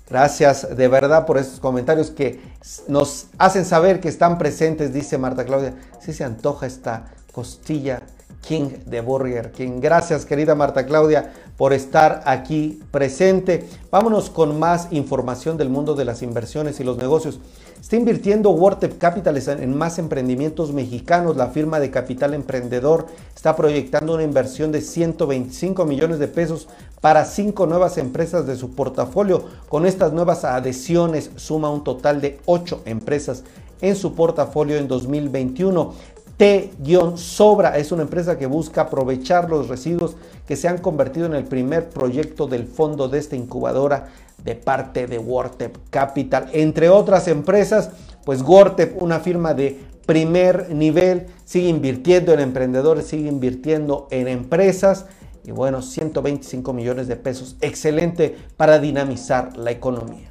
Gracias 0.09 0.76
de 0.76 0.88
verdad 0.88 1.25
por 1.25 1.38
estos 1.38 1.59
comentarios 1.59 2.11
que 2.11 2.40
nos 2.87 3.28
hacen 3.38 3.64
saber 3.64 4.00
que 4.00 4.09
están 4.09 4.37
presentes, 4.37 4.92
dice 4.92 5.16
Marta 5.16 5.45
Claudia. 5.45 5.75
Si 6.00 6.12
se 6.12 6.23
antoja 6.23 6.66
esta 6.66 7.07
costilla 7.33 8.02
King 8.42 8.71
de 8.85 9.00
Burger 9.00 9.52
King. 9.52 9.81
Gracias 9.81 10.26
querida 10.26 10.54
Marta 10.54 10.85
Claudia 10.85 11.33
por 11.57 11.73
estar 11.73 12.23
aquí 12.26 12.83
presente. 12.90 13.66
Vámonos 13.90 14.28
con 14.28 14.59
más 14.59 14.88
información 14.90 15.57
del 15.57 15.71
mundo 15.71 15.95
de 15.95 16.04
las 16.04 16.23
inversiones 16.23 16.81
y 16.81 16.85
los 16.85 16.99
negocios. 16.99 17.40
Está 17.82 17.96
invirtiendo 17.96 18.50
Wortep 18.50 18.96
Capital 18.96 19.36
en 19.60 19.76
más 19.76 19.98
emprendimientos 19.98 20.72
mexicanos. 20.72 21.36
La 21.36 21.48
firma 21.48 21.80
de 21.80 21.90
capital 21.90 22.32
emprendedor 22.32 23.06
está 23.34 23.56
proyectando 23.56 24.14
una 24.14 24.22
inversión 24.22 24.70
de 24.70 24.80
125 24.80 25.84
millones 25.84 26.20
de 26.20 26.28
pesos 26.28 26.68
para 27.00 27.24
cinco 27.24 27.66
nuevas 27.66 27.98
empresas 27.98 28.46
de 28.46 28.54
su 28.54 28.76
portafolio. 28.76 29.46
Con 29.68 29.84
estas 29.84 30.12
nuevas 30.12 30.44
adhesiones 30.44 31.32
suma 31.34 31.70
un 31.70 31.82
total 31.82 32.20
de 32.20 32.38
ocho 32.46 32.82
empresas 32.84 33.42
en 33.80 33.96
su 33.96 34.14
portafolio 34.14 34.76
en 34.76 34.86
2021. 34.86 35.92
T-Sobra 36.36 37.78
es 37.78 37.90
una 37.90 38.02
empresa 38.02 38.38
que 38.38 38.46
busca 38.46 38.82
aprovechar 38.82 39.50
los 39.50 39.68
residuos 39.68 40.14
que 40.46 40.54
se 40.54 40.68
han 40.68 40.78
convertido 40.78 41.26
en 41.26 41.34
el 41.34 41.44
primer 41.44 41.88
proyecto 41.90 42.46
del 42.46 42.64
fondo 42.64 43.08
de 43.08 43.18
esta 43.18 43.34
incubadora 43.36 44.08
de 44.44 44.54
parte 44.54 45.06
de 45.06 45.18
Wortep 45.18 45.76
Capital. 45.90 46.49
Entre 46.52 46.88
otras 46.88 47.28
empresas, 47.28 47.90
pues 48.25 48.42
Wortep, 48.42 49.00
una 49.02 49.20
firma 49.20 49.54
de 49.54 49.78
primer 50.06 50.70
nivel, 50.75 51.26
sigue 51.44 51.68
invirtiendo 51.68 52.32
en 52.32 52.40
emprendedores, 52.40 53.06
sigue 53.06 53.28
invirtiendo 53.28 54.08
en 54.11 54.28
empresas 54.28 55.06
y 55.44 55.50
bueno, 55.50 55.82
125 55.82 56.72
millones 56.72 57.08
de 57.08 57.16
pesos, 57.16 57.56
excelente 57.61 58.37
para 58.56 58.78
dinamizar 58.78 59.56
la 59.56 59.70
economía. 59.70 60.28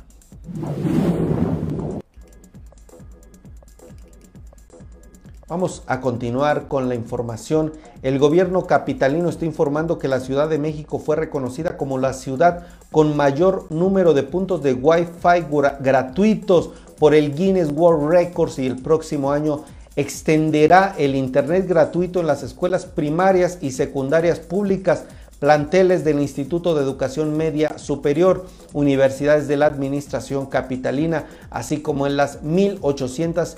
Vamos 5.52 5.84
a 5.86 6.00
continuar 6.00 6.70
con 6.70 6.88
la 6.88 6.96
información. 6.96 7.74
El 8.04 8.20
gobierno 8.20 8.68
capitalino 8.68 9.28
está 9.28 9.44
informando 9.44 10.00
que 10.00 10.08
la 10.08 10.22
Ciudad 10.22 10.48
de 10.48 10.58
México 10.58 10.98
fue 10.98 11.18
reconocida 11.18 11.76
como 11.76 11.98
la 11.98 12.14
ciudad 12.14 12.68
con 12.90 13.18
mayor 13.18 13.66
número 13.70 14.14
de 14.14 14.24
puntos 14.24 14.64
de 14.64 14.72
Wi-Fi 14.72 15.48
gratuitos 15.82 16.70
por 16.98 17.14
el 17.14 17.36
Guinness 17.36 17.70
World 17.70 18.10
Records 18.10 18.60
y 18.60 18.66
el 18.66 18.82
próximo 18.82 19.34
año 19.34 19.66
extenderá 19.98 20.96
el 20.98 21.16
Internet 21.16 21.68
gratuito 21.68 22.22
en 22.22 22.28
las 22.28 22.44
escuelas 22.44 22.86
primarias 22.86 23.58
y 23.60 23.72
secundarias 23.72 24.40
públicas 24.40 25.04
planteles 25.42 26.04
del 26.06 26.20
Instituto 26.22 26.76
de 26.76 26.84
Educación 26.84 27.36
Media 27.36 27.80
Superior, 27.80 28.46
universidades 28.74 29.48
de 29.48 29.58
la 29.58 29.66
Administración 29.66 30.46
Capitalina, 30.46 31.26
así 31.50 31.82
como 31.82 32.06
en 32.06 32.16
las 32.16 32.44
1.800 32.44 33.58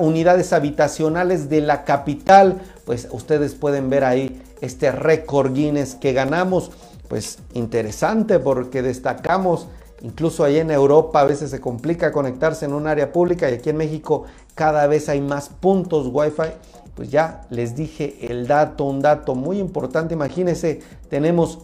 unidades 0.00 0.52
habitacionales 0.52 1.48
de 1.48 1.60
la 1.60 1.84
capital. 1.84 2.60
Pues 2.84 3.08
ustedes 3.10 3.54
pueden 3.54 3.90
ver 3.90 4.04
ahí 4.04 4.42
este 4.60 4.92
récord 4.92 5.52
Guinness 5.52 5.94
que 5.94 6.12
ganamos. 6.12 6.70
Pues 7.08 7.38
interesante 7.54 8.38
porque 8.38 8.82
destacamos 8.82 9.66
Incluso 10.02 10.44
ahí 10.44 10.58
en 10.58 10.70
Europa 10.70 11.20
a 11.20 11.24
veces 11.24 11.50
se 11.50 11.60
complica 11.60 12.10
conectarse 12.10 12.64
en 12.64 12.72
un 12.72 12.86
área 12.86 13.12
pública 13.12 13.50
y 13.50 13.54
aquí 13.54 13.68
en 13.70 13.76
México 13.76 14.24
cada 14.54 14.86
vez 14.86 15.10
hay 15.10 15.20
más 15.20 15.48
puntos 15.48 16.08
Wi-Fi. 16.10 16.52
Pues 16.94 17.10
ya 17.10 17.42
les 17.50 17.76
dije 17.76 18.16
el 18.30 18.46
dato, 18.46 18.84
un 18.84 19.02
dato 19.02 19.34
muy 19.34 19.58
importante. 19.58 20.14
Imagínense, 20.14 20.80
tenemos 21.08 21.58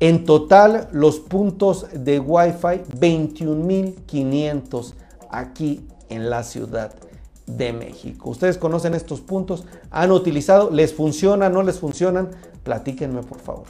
en 0.00 0.24
total 0.24 0.88
los 0.92 1.20
puntos 1.20 1.86
de 1.92 2.20
Wi-Fi 2.20 2.82
21.500 2.98 4.94
aquí 5.30 5.86
en 6.08 6.30
la 6.30 6.42
ciudad 6.42 6.94
de 7.46 7.72
México. 7.72 8.30
¿Ustedes 8.30 8.58
conocen 8.58 8.94
estos 8.94 9.20
puntos? 9.20 9.64
¿Han 9.90 10.12
utilizado? 10.12 10.70
¿Les 10.70 10.94
funciona? 10.94 11.48
¿No 11.48 11.62
les 11.62 11.78
funcionan? 11.78 12.30
Platíquenme 12.62 13.22
por 13.22 13.38
favor. 13.38 13.66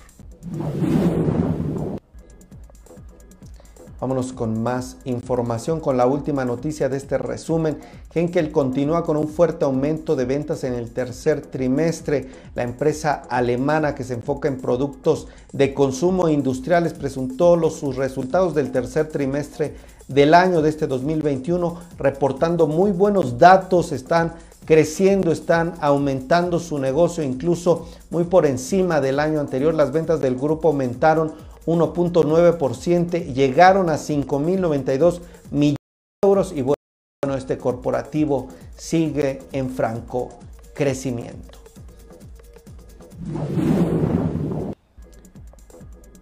Vámonos 4.00 4.35
con 4.35 4.62
más 4.62 4.99
información, 5.07 5.81
con 5.81 5.97
la 5.97 6.07
última 6.07 6.45
noticia 6.45 6.91
de 6.91 6.99
este 6.99 7.17
resumen. 7.17 7.79
Henkel 8.14 8.53
continúa 8.53 9.03
con 9.03 9.17
un 9.17 9.29
fuerte 9.29 9.64
aumento 9.64 10.14
de 10.14 10.26
ventas 10.26 10.62
en 10.64 10.75
el 10.75 10.91
tercer 10.91 11.41
trimestre. 11.41 12.29
La 12.55 12.64
empresa 12.64 13.23
alemana 13.31 13.95
que 13.95 14.05
se 14.05 14.12
enfoca 14.12 14.47
en 14.47 14.61
productos 14.61 15.29
de 15.53 15.73
consumo 15.73 16.29
industriales 16.29 16.93
presentó 16.93 17.57
los, 17.57 17.76
sus 17.76 17.97
resultados 17.97 18.55
del 18.55 18.73
tercer 18.73 19.09
trimestre 19.09 19.75
del 20.08 20.34
año 20.34 20.62
de 20.62 20.70
este 20.70 20.87
2021, 20.87 21.76
reportando 21.99 22.66
muy 22.66 22.90
buenos 22.90 23.38
datos. 23.38 23.92
Están 23.92 24.34
creciendo, 24.64 25.32
están 25.32 25.75
aumentando 25.80 26.58
su 26.58 26.78
negocio, 26.78 27.23
incluso 27.23 27.87
muy 28.11 28.25
por 28.25 28.46
encima 28.46 29.00
del 29.00 29.20
año 29.20 29.40
anterior. 29.40 29.75
Las 29.75 29.92
ventas 29.92 30.20
del 30.20 30.37
grupo 30.37 30.68
aumentaron 30.68 31.32
1.9%, 31.66 33.32
llegaron 33.32 33.88
a 33.90 33.94
5.092 33.94 35.20
millones 35.50 35.76
de 36.23 36.28
euros 36.28 36.52
y 36.52 36.62
bueno, 36.62 37.37
este 37.37 37.58
corporativo 37.58 38.49
sigue 38.76 39.42
en 39.52 39.70
franco 39.70 40.30
crecimiento. 40.75 41.58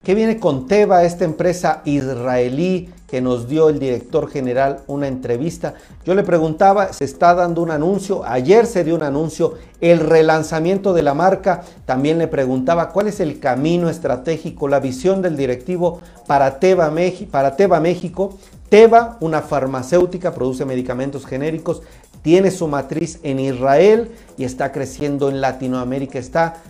¿Qué 0.02 0.16
viene 0.16 0.40
con 0.40 0.66
Teva, 0.66 1.04
esta 1.04 1.24
empresa 1.24 1.80
israelí 1.84 2.90
que 3.12 3.20
nos 3.20 3.46
dio 3.46 3.68
el 3.68 3.78
director 3.78 4.28
general 4.30 4.80
una 4.86 5.06
entrevista. 5.06 5.74
Yo 6.04 6.14
le 6.14 6.22
preguntaba, 6.22 6.94
se 6.94 7.04
está 7.04 7.34
dando 7.34 7.60
un 7.60 7.70
anuncio, 7.70 8.24
ayer 8.24 8.64
se 8.66 8.84
dio 8.84 8.94
un 8.94 9.02
anuncio, 9.02 9.58
el 9.82 10.00
relanzamiento 10.00 10.94
de 10.94 11.02
la 11.02 11.12
marca, 11.12 11.60
también 11.84 12.16
le 12.16 12.26
preguntaba 12.26 12.88
cuál 12.88 13.08
es 13.08 13.20
el 13.20 13.38
camino 13.38 13.90
estratégico, 13.90 14.66
la 14.66 14.80
visión 14.80 15.20
del 15.20 15.36
directivo 15.36 16.00
para 16.26 16.58
Teva, 16.58 16.90
para 17.30 17.54
Teva 17.54 17.80
México. 17.80 18.38
Teva, 18.70 19.18
una 19.20 19.42
farmacéutica, 19.42 20.32
produce 20.32 20.64
medicamentos 20.64 21.26
genéricos, 21.26 21.82
tiene 22.22 22.50
su 22.50 22.66
matriz 22.66 23.20
en 23.22 23.40
Israel 23.40 24.10
y 24.38 24.44
está 24.44 24.72
creciendo 24.72 25.28
en 25.28 25.42
Latinoamérica, 25.42 26.18
está 26.18 26.62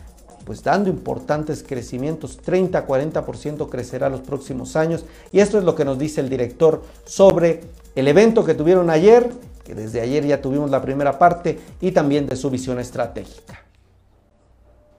pues 0.45 0.63
dando 0.63 0.91
importantes 0.91 1.63
crecimientos, 1.63 2.41
30-40% 2.43 3.69
crecerá 3.69 4.09
los 4.09 4.21
próximos 4.21 4.77
años. 4.77 5.05
Y 5.33 5.41
esto 5.41 5.59
es 5.59 5.65
lo 5.65 5.75
que 5.75 5.85
nos 5.85 5.99
dice 5.99 6.21
el 6.21 6.29
director 6.29 6.83
sobre 7.05 7.61
el 7.95 8.09
evento 8.09 8.45
que 8.45 8.55
tuvieron 8.55 8.91
ayer, 8.91 9.31
que 9.65 9.75
desde 9.75 10.01
ayer 10.01 10.27
ya 10.27 10.41
tuvimos 10.41 10.71
la 10.71 10.83
primera 10.83 11.19
parte, 11.19 11.59
y 11.81 11.93
también 11.93 12.27
de 12.27 12.37
su 12.37 12.51
visión 12.51 12.79
estratégica. 12.79 13.65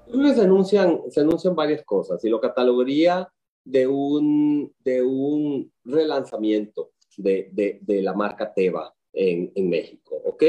Se 0.05 0.41
anuncian, 0.41 1.01
se 1.09 1.21
anuncian 1.21 1.55
varias 1.55 1.83
cosas 1.83 2.23
y 2.23 2.29
lo 2.29 2.39
catalogaría 2.39 3.27
de 3.65 3.87
un, 3.87 4.71
de 4.83 5.01
un 5.01 5.71
relanzamiento 5.83 6.91
de, 7.17 7.49
de, 7.51 8.01
la 8.01 8.13
marca 8.13 8.53
Teva 8.53 8.93
en, 9.11 9.51
en 9.55 9.69
México, 9.69 10.15
¿ok? 10.25 10.43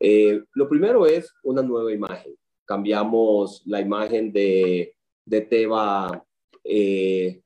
Eh, 0.00 0.42
lo 0.54 0.68
primero 0.68 1.06
es 1.06 1.32
una 1.44 1.62
nueva 1.62 1.92
imagen 1.92 2.34
cambiamos 2.70 3.62
la 3.66 3.80
imagen 3.80 4.32
de, 4.32 4.94
de 5.26 5.40
Teva, 5.40 6.24
eh, 6.62 7.42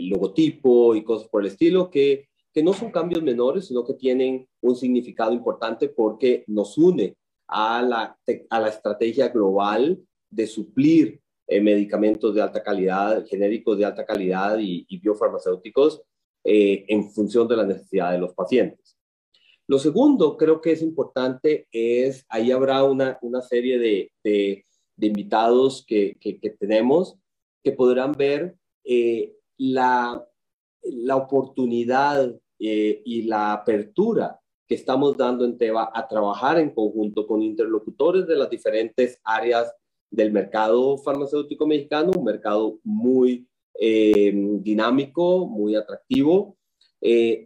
logotipo 0.00 0.94
y 0.94 1.02
cosas 1.02 1.28
por 1.30 1.40
el 1.40 1.48
estilo, 1.48 1.90
que, 1.90 2.28
que 2.52 2.62
no 2.62 2.74
son 2.74 2.90
cambios 2.90 3.22
menores, 3.22 3.68
sino 3.68 3.86
que 3.86 3.94
tienen 3.94 4.46
un 4.60 4.76
significado 4.76 5.32
importante 5.32 5.88
porque 5.88 6.44
nos 6.48 6.76
une 6.76 7.16
a 7.48 7.80
la, 7.80 8.18
a 8.50 8.60
la 8.60 8.68
estrategia 8.68 9.28
global 9.28 9.98
de 10.28 10.46
suplir 10.46 11.22
eh, 11.46 11.58
medicamentos 11.58 12.34
de 12.34 12.42
alta 12.42 12.62
calidad, 12.62 13.24
genéricos 13.24 13.78
de 13.78 13.86
alta 13.86 14.04
calidad 14.04 14.58
y, 14.60 14.84
biofarmacéuticos 14.98 16.02
eh, 16.44 16.84
en 16.88 17.10
función 17.10 17.48
de 17.48 17.56
la 17.56 17.64
necesidad 17.64 18.12
de 18.12 18.18
los 18.18 18.34
pacientes. 18.34 18.85
Lo 19.68 19.80
segundo, 19.80 20.36
creo 20.36 20.60
que 20.60 20.72
es 20.72 20.82
importante, 20.82 21.66
es 21.72 22.24
ahí 22.28 22.52
habrá 22.52 22.84
una, 22.84 23.18
una 23.20 23.42
serie 23.42 23.78
de, 23.78 24.12
de, 24.22 24.64
invitados 25.06 25.84
que, 25.86 26.16
que, 26.20 26.50
tenemos 26.50 27.18
que 27.64 27.72
podrán 27.72 28.12
ver 28.12 28.56
eh, 28.84 29.34
la, 29.58 30.24
la, 30.82 31.16
oportunidad 31.16 32.32
eh, 32.60 33.02
y 33.04 33.22
la 33.22 33.54
apertura 33.54 34.38
que 34.68 34.76
estamos 34.76 35.16
dando 35.16 35.44
en 35.44 35.58
Teva 35.58 35.90
a 35.92 36.06
trabajar 36.06 36.60
en 36.60 36.70
conjunto 36.70 37.26
con 37.26 37.42
interlocutores 37.42 38.26
de 38.26 38.36
las 38.36 38.48
diferentes 38.48 39.18
áreas 39.24 39.74
del 40.10 40.30
mercado 40.30 40.96
farmacéutico 40.98 41.66
mexicano, 41.66 42.12
un 42.16 42.24
mercado 42.24 42.78
muy 42.84 43.48
eh, 43.80 44.32
dinámico, 44.60 45.44
muy 45.46 45.74
atractivo, 45.74 46.56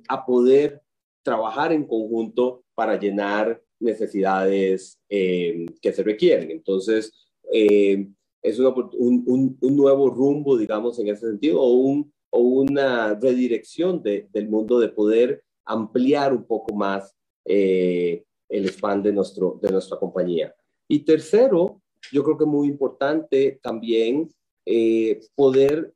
a 0.09 0.25
poder 0.25 0.83
trabajar 1.23 1.73
en 1.73 1.87
conjunto 1.87 2.65
para 2.75 2.99
llenar 2.99 3.63
necesidades 3.81 5.01
eh, 5.09 5.67
que 5.81 5.93
se 5.93 6.03
requieren. 6.03 6.51
Entonces, 6.51 7.13
eh, 7.53 8.07
es 8.43 8.59
un, 8.59 9.59
nuevo 9.61 10.11
rumbo, 10.11 10.57
digamos, 10.57 10.99
en 10.99 11.09
ese 11.09 11.27
sentido, 11.29 11.61
o, 11.61 11.73
un, 11.75 12.13
o 12.31 12.41
una 12.41 13.15
redirección 13.15 14.03
del 14.03 14.49
mundo 14.49 14.79
de 14.79 14.89
poder 14.89 15.43
ampliar 15.67 16.33
un 16.33 16.45
poco 16.45 16.75
más 16.75 17.15
eh, 17.45 18.25
el 18.49 18.67
span 18.69 19.03
de, 19.03 19.13
nuestro, 19.13 19.59
de 19.63 19.71
nuestra 19.71 19.99
compañía. 19.99 20.55
Y 20.89 21.01
tercero, 21.01 21.83
yo 22.13 22.25
creo 22.25 22.39
que 22.39 22.47
muy 22.47 22.69
importante 22.69 23.61
también 23.63 24.29
poder 25.35 25.93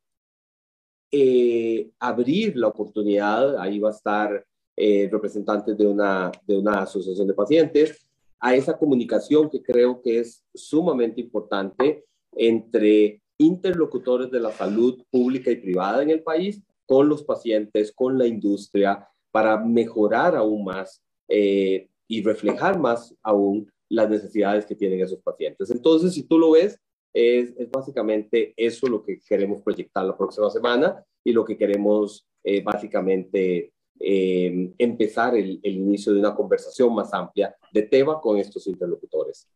abrir 1.99 2.57
la 2.57 2.67
oportunidad, 2.67 3.57
ahí 3.57 3.79
va 3.79 3.89
a 3.89 3.93
estar 3.93 4.45
eh, 4.77 5.07
representantes 5.11 5.77
de 5.77 5.87
una, 5.87 6.31
de 6.45 6.57
una 6.57 6.81
asociación 6.81 7.27
de 7.27 7.33
pacientes, 7.33 8.05
a 8.39 8.55
esa 8.55 8.77
comunicación 8.77 9.49
que 9.49 9.61
creo 9.61 10.01
que 10.01 10.19
es 10.19 10.43
sumamente 10.53 11.21
importante 11.21 12.05
entre 12.33 13.21
interlocutores 13.37 14.29
de 14.31 14.39
la 14.39 14.51
salud 14.51 15.01
pública 15.09 15.51
y 15.51 15.55
privada 15.57 16.03
en 16.03 16.09
el 16.09 16.23
país 16.23 16.61
con 16.85 17.09
los 17.09 17.23
pacientes, 17.23 17.91
con 17.91 18.17
la 18.17 18.27
industria, 18.27 19.07
para 19.31 19.57
mejorar 19.57 20.35
aún 20.35 20.63
más 20.63 21.01
eh, 21.27 21.89
y 22.07 22.23
reflejar 22.23 22.79
más 22.79 23.15
aún 23.21 23.69
las 23.89 24.09
necesidades 24.09 24.65
que 24.65 24.75
tienen 24.75 25.01
esos 25.01 25.21
pacientes. 25.21 25.71
Entonces, 25.71 26.13
si 26.13 26.23
tú 26.23 26.37
lo 26.37 26.51
ves, 26.51 26.79
es, 27.13 27.53
básicamente 27.71 28.53
eso 28.57 28.87
lo 28.87 29.03
que 29.03 29.19
queremos 29.19 29.61
proyectar 29.61 30.05
la 30.05 30.17
próxima 30.17 30.49
semana 30.49 31.03
y 31.23 31.31
lo 31.31 31.45
que 31.45 31.57
queremos 31.57 32.27
eh, 32.43 32.61
básicamente 32.61 33.71
eh, 33.99 34.73
empezar 34.77 35.35
el, 35.35 35.59
inicio 35.63 36.13
de 36.13 36.19
una 36.19 36.35
conversación 36.35 36.93
más 36.93 37.13
amplia 37.13 37.55
de 37.71 37.83
tema 37.83 38.19
con 38.19 38.37
estos 38.37 38.67
interlocutores. 38.67 39.49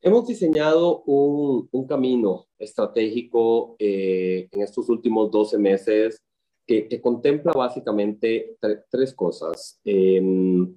Hemos 0.00 0.26
diseñado 0.26 1.02
un, 1.04 1.86
camino 1.86 2.46
estratégico 2.58 3.76
eh, 3.78 4.48
en 4.52 4.62
estos 4.62 4.88
últimos 4.88 5.30
12 5.30 5.58
meses 5.58 6.22
que, 6.66 7.00
contempla 7.00 7.52
básicamente 7.52 8.56
tres 8.90 9.14
cosas. 9.14 9.80
Em, 9.84 10.76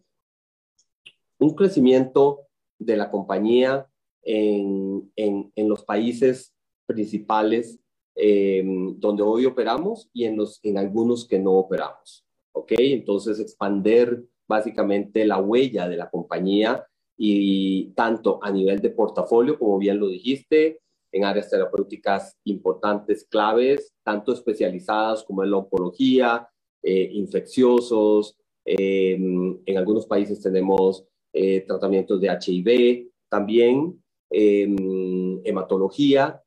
un 1.40 1.56
crecimiento 1.56 2.48
de 2.78 2.98
la 2.98 3.12
compañía 3.12 3.88
en, 4.24 5.12
en 5.16 5.70
los 5.70 5.84
países 5.84 6.54
principales 6.86 7.80
eh, 8.22 8.62
donde 8.98 9.24
hoy 9.24 9.46
operamos 9.46 10.10
y 10.12 10.26
en, 10.26 10.36
los, 10.36 10.60
en 10.64 10.78
algunos 10.78 11.26
que 11.26 11.40
no 11.40 11.54
operamos. 11.54 12.26
¿Ok? 12.52 12.74
Entonces, 12.78 13.40
expander 13.40 14.26
básicamente 14.46 15.26
la 15.26 15.40
huella 15.40 15.88
de 15.88 15.96
la 15.96 16.10
compañía 16.10 16.86
y 17.18 17.92
tanto 17.92 18.40
a 18.44 18.52
nivel 18.52 18.80
de 18.80 18.90
portafolio, 18.90 19.58
como 19.58 19.78
bien 19.78 20.00
lo 20.00 20.10
dijiste, 20.10 20.82
en 21.14 21.24
áreas 21.24 21.50
terapéuticas 21.50 22.38
importantes, 22.44 23.24
claves, 23.24 23.94
tanto 24.04 24.34
especializadas 24.34 25.24
como 25.24 25.44
en 25.44 25.52
la 25.52 25.58
oncología, 25.58 26.50
eh, 26.84 27.10
infecciosos. 27.14 28.36
en 28.66 29.78
algunos 29.78 30.06
países 30.06 30.42
tenemos 30.42 31.06
eh, 31.34 31.62
tratamientos 31.62 32.20
de 32.20 32.28
HIV, 32.28 33.08
también 33.30 34.04
hematología 34.30 36.44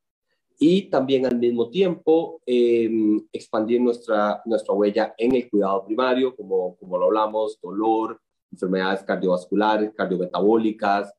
y 0.64 0.83
también 0.83 1.27
al 1.27 1.40
mismo 1.40 1.70
tiempo 1.70 2.40
expandir 2.46 3.81
nuestra, 3.81 4.40
nuestra 4.44 4.72
huella 4.72 5.12
en 5.18 5.35
el 5.35 5.51
cuidado 5.51 5.85
primario, 5.85 6.37
como, 6.37 6.77
como 6.77 6.98
lo 6.98 7.07
hablamos, 7.07 7.59
dolor, 7.61 8.20
enfermedades 8.53 9.03
cardiovasculares, 9.03 9.92
cardiometabólicas, 9.92 11.12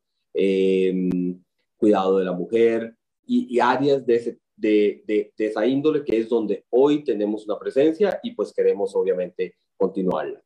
cuidado 1.75 2.19
de 2.19 2.23
la 2.23 2.31
mujer 2.31 2.95
y, 3.27 3.59
áreas 3.59 4.05
de, 4.05 4.39
de, 4.55 5.03
de, 5.05 5.33
esa 5.37 5.67
índole 5.67 6.05
que 6.05 6.19
es 6.19 6.29
donde 6.29 6.63
hoy 6.69 7.03
tenemos 7.03 7.45
una 7.45 7.59
presencia 7.59 8.21
y 8.23 8.31
pues 8.31 8.53
queremos 8.53 8.95
obviamente 8.95 9.55
continuarla. 9.75 10.41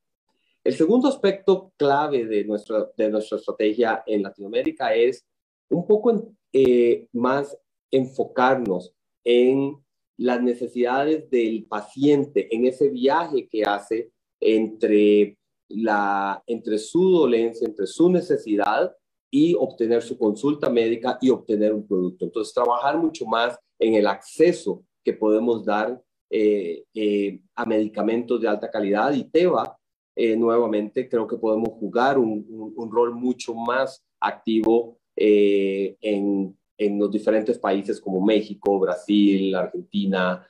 El 0.64 0.74
segundo 0.74 1.08
aspecto 1.08 1.72
clave 1.78 2.26
de 2.26 2.46
nuestra, 2.46 2.90
de 2.98 3.12
nuestra 3.12 3.38
estrategia 3.38 4.04
en 4.08 4.24
Latinoamérica 4.24 4.96
es 4.96 5.24
un 5.70 5.86
poco 5.86 6.34
eh, 6.52 7.06
más 7.14 7.56
enfocarnos 7.92 8.94
en 9.24 9.78
las 10.18 10.42
necesidades 10.42 11.30
del 11.30 11.66
paciente, 11.66 12.54
en 12.54 12.66
ese 12.66 12.90
viaje 12.90 13.48
que 13.48 13.64
hace 13.64 14.12
entre, 14.40 15.38
la, 15.70 16.44
entre 16.48 16.78
su 16.80 17.12
dolencia, 17.12 17.68
entre 17.68 17.88
su 17.88 18.10
necesidad 18.10 18.96
y 19.30 19.54
obtener 19.56 20.02
su 20.02 20.18
consulta 20.18 20.70
médica 20.70 21.18
y 21.22 21.30
obtener 21.30 21.74
un 21.74 21.86
producto. 21.88 22.26
Entonces, 22.26 22.54
trabajar 22.54 22.98
mucho 22.98 23.26
más 23.26 23.58
en 23.80 23.94
el 23.94 24.08
acceso 24.08 24.84
que 25.04 25.14
podemos 25.14 25.66
dar 25.66 26.02
eh, 26.30 26.84
eh, 26.94 27.40
a 27.56 27.66
medicamentos 27.66 28.42
de 28.42 28.48
alta 28.48 28.70
calidad 28.70 29.14
y 29.14 29.30
TEVA, 29.30 29.78
eh, 30.16 30.36
nuevamente 30.36 31.08
creo 31.08 31.28
que 31.28 31.38
podemos 31.38 31.70
jugar 31.70 32.18
un, 32.18 32.74
un, 32.76 32.92
rol 32.92 33.14
mucho 33.14 33.54
más 33.54 34.04
activo 34.20 34.98
en, 35.16 36.58
en, 36.78 37.00
los 37.00 37.12
diferentes 37.12 37.58
países 37.58 38.00
como 38.00 38.22
México, 38.22 38.80
Brasil, 38.80 39.54
Argentina, 39.56 40.48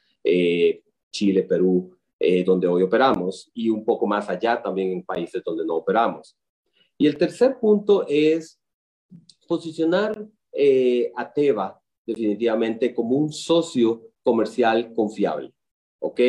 Chile, 1.12 1.44
Perú, 1.44 1.96
donde 2.46 2.68
hoy 2.68 2.84
operamos, 2.84 3.50
y 3.54 3.70
un 3.70 3.86
poco 3.86 4.06
más 4.06 4.28
allá 4.30 4.62
también 4.62 4.92
en 4.92 5.04
países 5.04 5.42
donde 5.44 5.66
no 5.66 5.76
operamos. 5.76 6.36
Y 6.98 7.06
el 7.06 7.18
tercer 7.18 7.60
punto 7.60 8.06
es 8.08 8.60
posicionar 9.48 10.28
eh, 10.52 11.12
a 11.16 11.32
Teva 11.32 11.80
definitivamente 12.06 12.94
como 12.94 13.16
un 13.16 13.32
socio 13.32 14.10
comercial 14.24 14.94
confiable, 14.94 15.54
¿ok? 16.00 16.20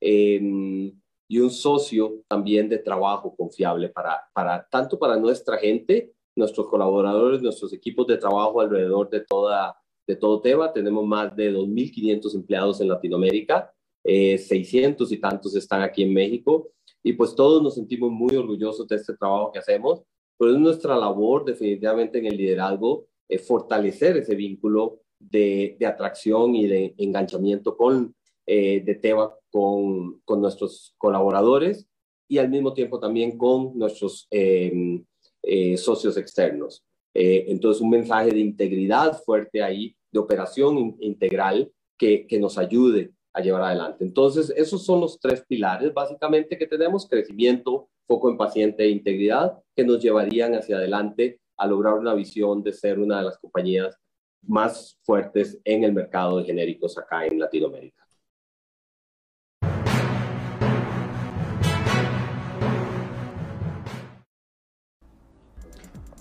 Em, 0.00 0.92
y 1.28 1.38
un 1.38 1.50
socio 1.50 2.22
también 2.28 2.68
de 2.68 2.78
trabajo 2.78 3.34
confiable 3.34 3.88
para, 3.88 4.20
para, 4.34 4.66
tanto 4.70 4.98
para 4.98 5.16
nuestra 5.16 5.56
gente, 5.56 6.12
nuestros 6.34 6.68
colaboradores, 6.68 7.42
nuestros 7.42 7.72
equipos 7.72 8.06
de 8.06 8.18
trabajo 8.18 8.60
alrededor 8.60 9.10
de, 9.10 9.20
toda, 9.20 9.76
de 10.06 10.16
todo 10.16 10.40
Teva. 10.40 10.72
Tenemos 10.72 11.06
más 11.06 11.34
de 11.36 11.52
2.500 11.52 12.34
empleados 12.34 12.80
en 12.80 12.88
Latinoamérica, 12.88 13.72
600 14.04 15.10
eh, 15.10 15.14
y 15.14 15.18
tantos 15.18 15.54
están 15.54 15.82
aquí 15.82 16.02
en 16.02 16.12
México, 16.12 16.72
y 17.02 17.12
pues 17.12 17.34
todos 17.34 17.62
nos 17.62 17.74
sentimos 17.74 18.10
muy 18.10 18.34
orgullosos 18.36 18.86
de 18.88 18.96
este 18.96 19.16
trabajo 19.16 19.50
que 19.52 19.58
hacemos. 19.58 20.02
Pero 20.38 20.52
es 20.52 20.58
nuestra 20.58 20.96
labor 20.96 21.44
definitivamente 21.44 22.18
en 22.18 22.26
el 22.26 22.36
liderazgo 22.36 23.06
eh, 23.28 23.38
fortalecer 23.38 24.16
ese 24.16 24.34
vínculo 24.34 25.00
de, 25.18 25.76
de, 25.78 25.86
atracción 25.86 26.54
y 26.54 26.66
de 26.66 26.94
enganchamiento 26.98 27.76
con, 27.76 28.14
eh, 28.46 28.82
de 28.84 28.94
Teva 28.96 29.36
con, 29.50 30.20
con, 30.24 30.40
nuestros 30.40 30.94
colaboradores. 30.98 31.86
Y 32.28 32.38
al 32.38 32.48
mismo 32.48 32.72
tiempo 32.72 32.98
también 32.98 33.36
con 33.36 33.78
nuestros 33.78 34.26
em, 34.30 35.04
eh, 35.42 35.76
socios 35.76 36.16
externos. 36.16 36.84
entonces, 37.14 37.82
un 37.82 37.90
mensaje 37.90 38.30
de 38.30 38.38
integridad 38.38 39.20
fuerte 39.22 39.62
ahí, 39.62 39.94
de 40.10 40.18
operación 40.18 40.96
integral 41.00 41.70
que, 41.98 42.26
que 42.26 42.38
nos 42.38 42.56
ayude 42.56 43.12
a 43.34 43.40
llevar 43.40 43.62
adelante. 43.62 44.04
Entonces, 44.04 44.52
esos 44.56 44.84
son 44.84 45.00
los 45.00 45.18
tres 45.18 45.44
pilares 45.46 45.92
básicamente 45.92 46.56
que 46.58 46.66
tenemos, 46.66 47.08
crecimiento, 47.08 47.88
foco 48.06 48.30
en 48.30 48.36
paciente 48.36 48.84
e 48.84 48.90
integridad, 48.90 49.58
que 49.74 49.84
nos 49.84 50.02
llevarían 50.02 50.54
hacia 50.54 50.76
adelante 50.76 51.40
a 51.56 51.66
lograr 51.66 51.94
una 51.94 52.14
visión 52.14 52.62
de 52.62 52.72
ser 52.72 52.98
una 52.98 53.18
de 53.18 53.24
las 53.24 53.38
compañías 53.38 53.96
más 54.42 54.98
fuertes 55.02 55.60
en 55.64 55.84
el 55.84 55.92
mercado 55.92 56.38
de 56.38 56.44
genéricos 56.44 56.98
acá 56.98 57.26
en 57.26 57.38
Latinoamérica. 57.38 58.04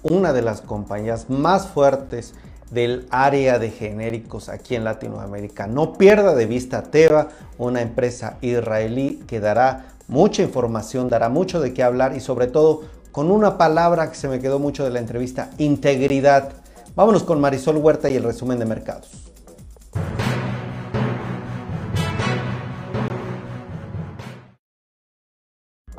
Una 0.04 0.34
de 0.34 0.42
las 0.42 0.62
compañías 0.62 1.30
más 1.30 1.68
fuertes 1.68 2.34
del 2.72 3.06
área 3.12 3.60
de 3.60 3.70
genéricos 3.70 4.50
aquí 4.50 4.76
en 4.76 4.84
Latinoamérica. 4.84 5.68
No 5.68 5.94
pierda 5.94 6.34
de 6.34 6.46
vista 6.46 6.84
Teva, 6.84 7.30
una 7.58 7.82
empresa 7.82 8.38
israelí 8.42 9.24
que 9.28 9.40
dará 9.40 9.88
mucha 10.08 10.42
información, 10.42 11.10
dará 11.10 11.30
mucho 11.30 11.60
de 11.60 11.74
qué 11.74 11.84
hablar 11.84 12.16
y 12.16 12.22
sobre 12.22 12.48
todo 12.48 12.84
con 13.12 13.30
una 13.30 13.58
palabra 13.58 14.10
que 14.10 14.16
se 14.16 14.30
me 14.30 14.40
quedó 14.40 14.58
mucho 14.58 14.84
de 14.84 14.90
la 14.90 15.00
entrevista, 15.00 15.50
integridad. 15.58 16.54
Vámonos 16.96 17.24
con 17.24 17.42
Marisol 17.42 17.78
Huerta 17.78 18.10
y 18.10 18.16
el 18.16 18.24
resumen 18.24 18.58
de 18.58 18.66
mercados. 18.66 19.31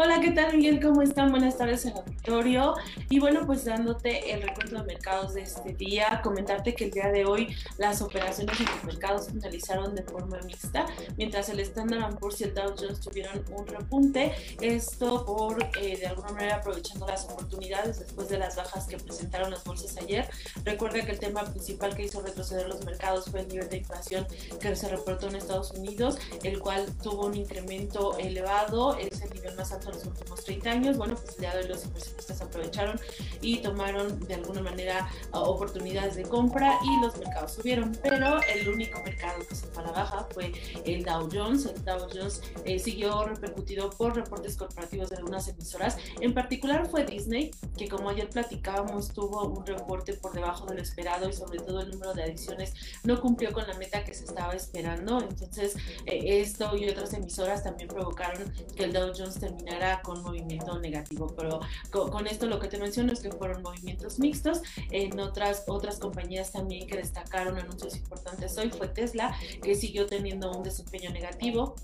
Hola, 0.05 0.21
¿qué 0.21 0.33
tal 0.33 0.57
Miguel? 0.57 0.83
¿Cómo 0.83 1.01
están? 1.01 1.31
Buenas 1.31 1.57
tardes 1.57 1.85
el 1.85 1.93
auditorio. 1.93 2.75
Y 3.09 3.21
bueno, 3.21 3.47
pues 3.47 3.65
dándote 3.65 4.33
el 4.33 4.43
recuento 4.43 4.81
de 4.81 4.83
mercados 4.83 5.35
de 5.35 5.43
este 5.43 5.75
día, 5.75 6.21
comentarte 6.25 6.75
que 6.75 6.87
el 6.87 6.91
día 6.91 7.07
de 7.07 7.25
hoy 7.25 7.55
las 7.79 8.03
operaciones 8.03 8.59
en 8.59 8.67
los 8.67 8.83
mercados 8.83 9.29
finalizaron 9.29 9.95
de 9.95 10.03
forma 10.03 10.41
mixta, 10.45 10.87
mientras 11.17 11.51
el 11.51 11.61
Standard 11.61 12.19
Poor's 12.19 12.41
y 12.41 12.45
el 12.45 12.55
Dow 12.55 12.75
Jones 12.77 12.99
tuvieron 12.99 13.45
un 13.53 13.65
repunte, 13.65 14.33
esto 14.61 15.25
por 15.25 15.63
eh, 15.81 15.97
de 15.97 16.07
alguna 16.09 16.33
manera 16.33 16.57
aprovechando 16.57 17.07
las 17.07 17.25
oportunidades 17.27 18.01
después 18.01 18.29
de 18.29 18.39
las 18.39 18.57
bajas 18.57 18.89
que 18.89 18.97
presentaron 18.97 19.53
las 19.53 19.63
bolsas 19.63 19.97
ayer. 19.99 20.29
Recuerda 20.65 21.05
que 21.05 21.13
el 21.13 21.19
tema 21.19 21.45
principal 21.45 21.95
que 21.95 22.05
hizo 22.05 22.21
retroceder 22.21 22.69
los 22.69 22.85
mercados 22.85 23.27
fue 23.31 23.41
el 23.41 23.49
nivel 23.49 23.69
de 23.69 23.79
inflación 23.79 24.27
que 24.61 24.77
se 24.77 24.89
reportó 24.89 25.29
en 25.29 25.37
Estados 25.37 25.73
Unidos, 25.73 26.19
el 26.43 26.61
cual 26.61 26.87
tuvo 27.03 27.27
un 27.27 27.37
incremento 27.37 28.17
elevado, 28.19 28.97
es 28.97 29.21
el 29.23 29.31
nivel 29.31 29.57
más 29.57 29.73
alto 29.73 29.91
los 29.91 30.05
últimos 30.05 30.45
30 30.45 30.71
años, 30.71 30.97
bueno, 30.97 31.17
pues 31.17 31.37
hoy 31.39 31.69
los 31.69 31.85
inversionistas 31.85 32.41
aprovecharon 32.41 33.01
y 33.41 33.59
tomaron 33.59 34.21
de 34.21 34.35
alguna 34.35 34.63
manera 34.63 35.09
oportunidades 35.33 36.17
de 36.17 36.23
compra 36.23 36.79
y 36.85 37.01
los 37.01 37.17
mercados 37.19 37.53
subieron, 37.53 37.93
pero 38.03 38.41
el 38.43 38.69
único 38.69 39.03
mercado 39.03 39.47
que 39.49 39.55
se 39.55 39.67
fue 39.67 39.83
a 39.83 39.87
la 39.87 39.93
baja 39.93 40.27
fue 40.33 40.53
el 40.85 41.05
Dow 41.05 41.29
Jones. 41.33 41.67
El 41.67 41.85
Dow 41.85 42.09
Jones 42.13 42.41
eh, 42.65 42.79
siguió 42.79 43.25
repercutido 43.25 43.91
por 43.91 44.15
reportes 44.15 44.57
corporativos 44.57 45.11
de 45.11 45.17
algunas 45.17 45.49
emisoras, 45.49 45.97
en 46.21 46.33
particular 46.35 46.89
fue 46.89 47.05
Disney, 47.05 47.51
que 47.77 47.89
como 47.89 48.11
ayer 48.11 48.29
platicábamos 48.29 49.13
tuvo 49.13 49.45
un 49.45 49.67
reporte 49.67 50.15
por 50.15 50.33
debajo 50.33 50.52
de 50.61 50.75
lo 50.75 50.83
esperado 50.83 51.29
y 51.29 51.33
sobre 51.33 51.59
todo 51.61 51.81
el 51.81 51.91
número 51.91 52.15
de 52.15 52.25
adiciones 52.25 52.75
no 53.05 53.21
cumplió 53.21 53.53
con 53.53 53.67
la 53.67 53.75
meta 53.75 54.05
que 54.05 54.15
se 54.15 54.25
estaba 54.25 54.55
esperando, 54.55 55.21
entonces 55.21 55.75
eh, 56.07 56.41
esto 56.41 56.77
y 56.77 56.89
otras 56.89 57.13
emisoras 57.15 57.65
también 57.65 57.89
provocaron 57.89 58.53
que 58.77 58.85
el 58.85 58.93
Dow 58.93 59.13
Jones 59.17 59.41
terminara 59.41 60.03
con 60.03 60.23
movimiento 60.23 60.79
negativo, 60.79 61.35
pero 61.37 61.61
con, 61.91 62.27
esto 62.27 62.47
lo 62.47 62.61
que 62.61 62.69
te 62.69 62.79
menciono 62.79 63.13
es 63.13 63.21
que 63.21 63.31
fueron 63.31 63.63
movimientos 63.63 64.19
mixtos. 64.19 64.63
En 64.91 65.19
otras, 65.19 65.65
otras 65.67 65.99
compañías 65.99 66.53
también 66.53 66.87
que 66.87 66.97
destacaron 66.97 67.59
anuncios 67.59 67.97
importantes 67.97 68.57
hoy 68.59 68.71
fue 68.71 68.89
Tesla, 68.89 69.37
que 69.63 69.75
siguió 69.75 70.07
teniendo 70.07 70.53
un 70.53 70.63
desempeño 70.63 71.11
negativo 71.11 71.75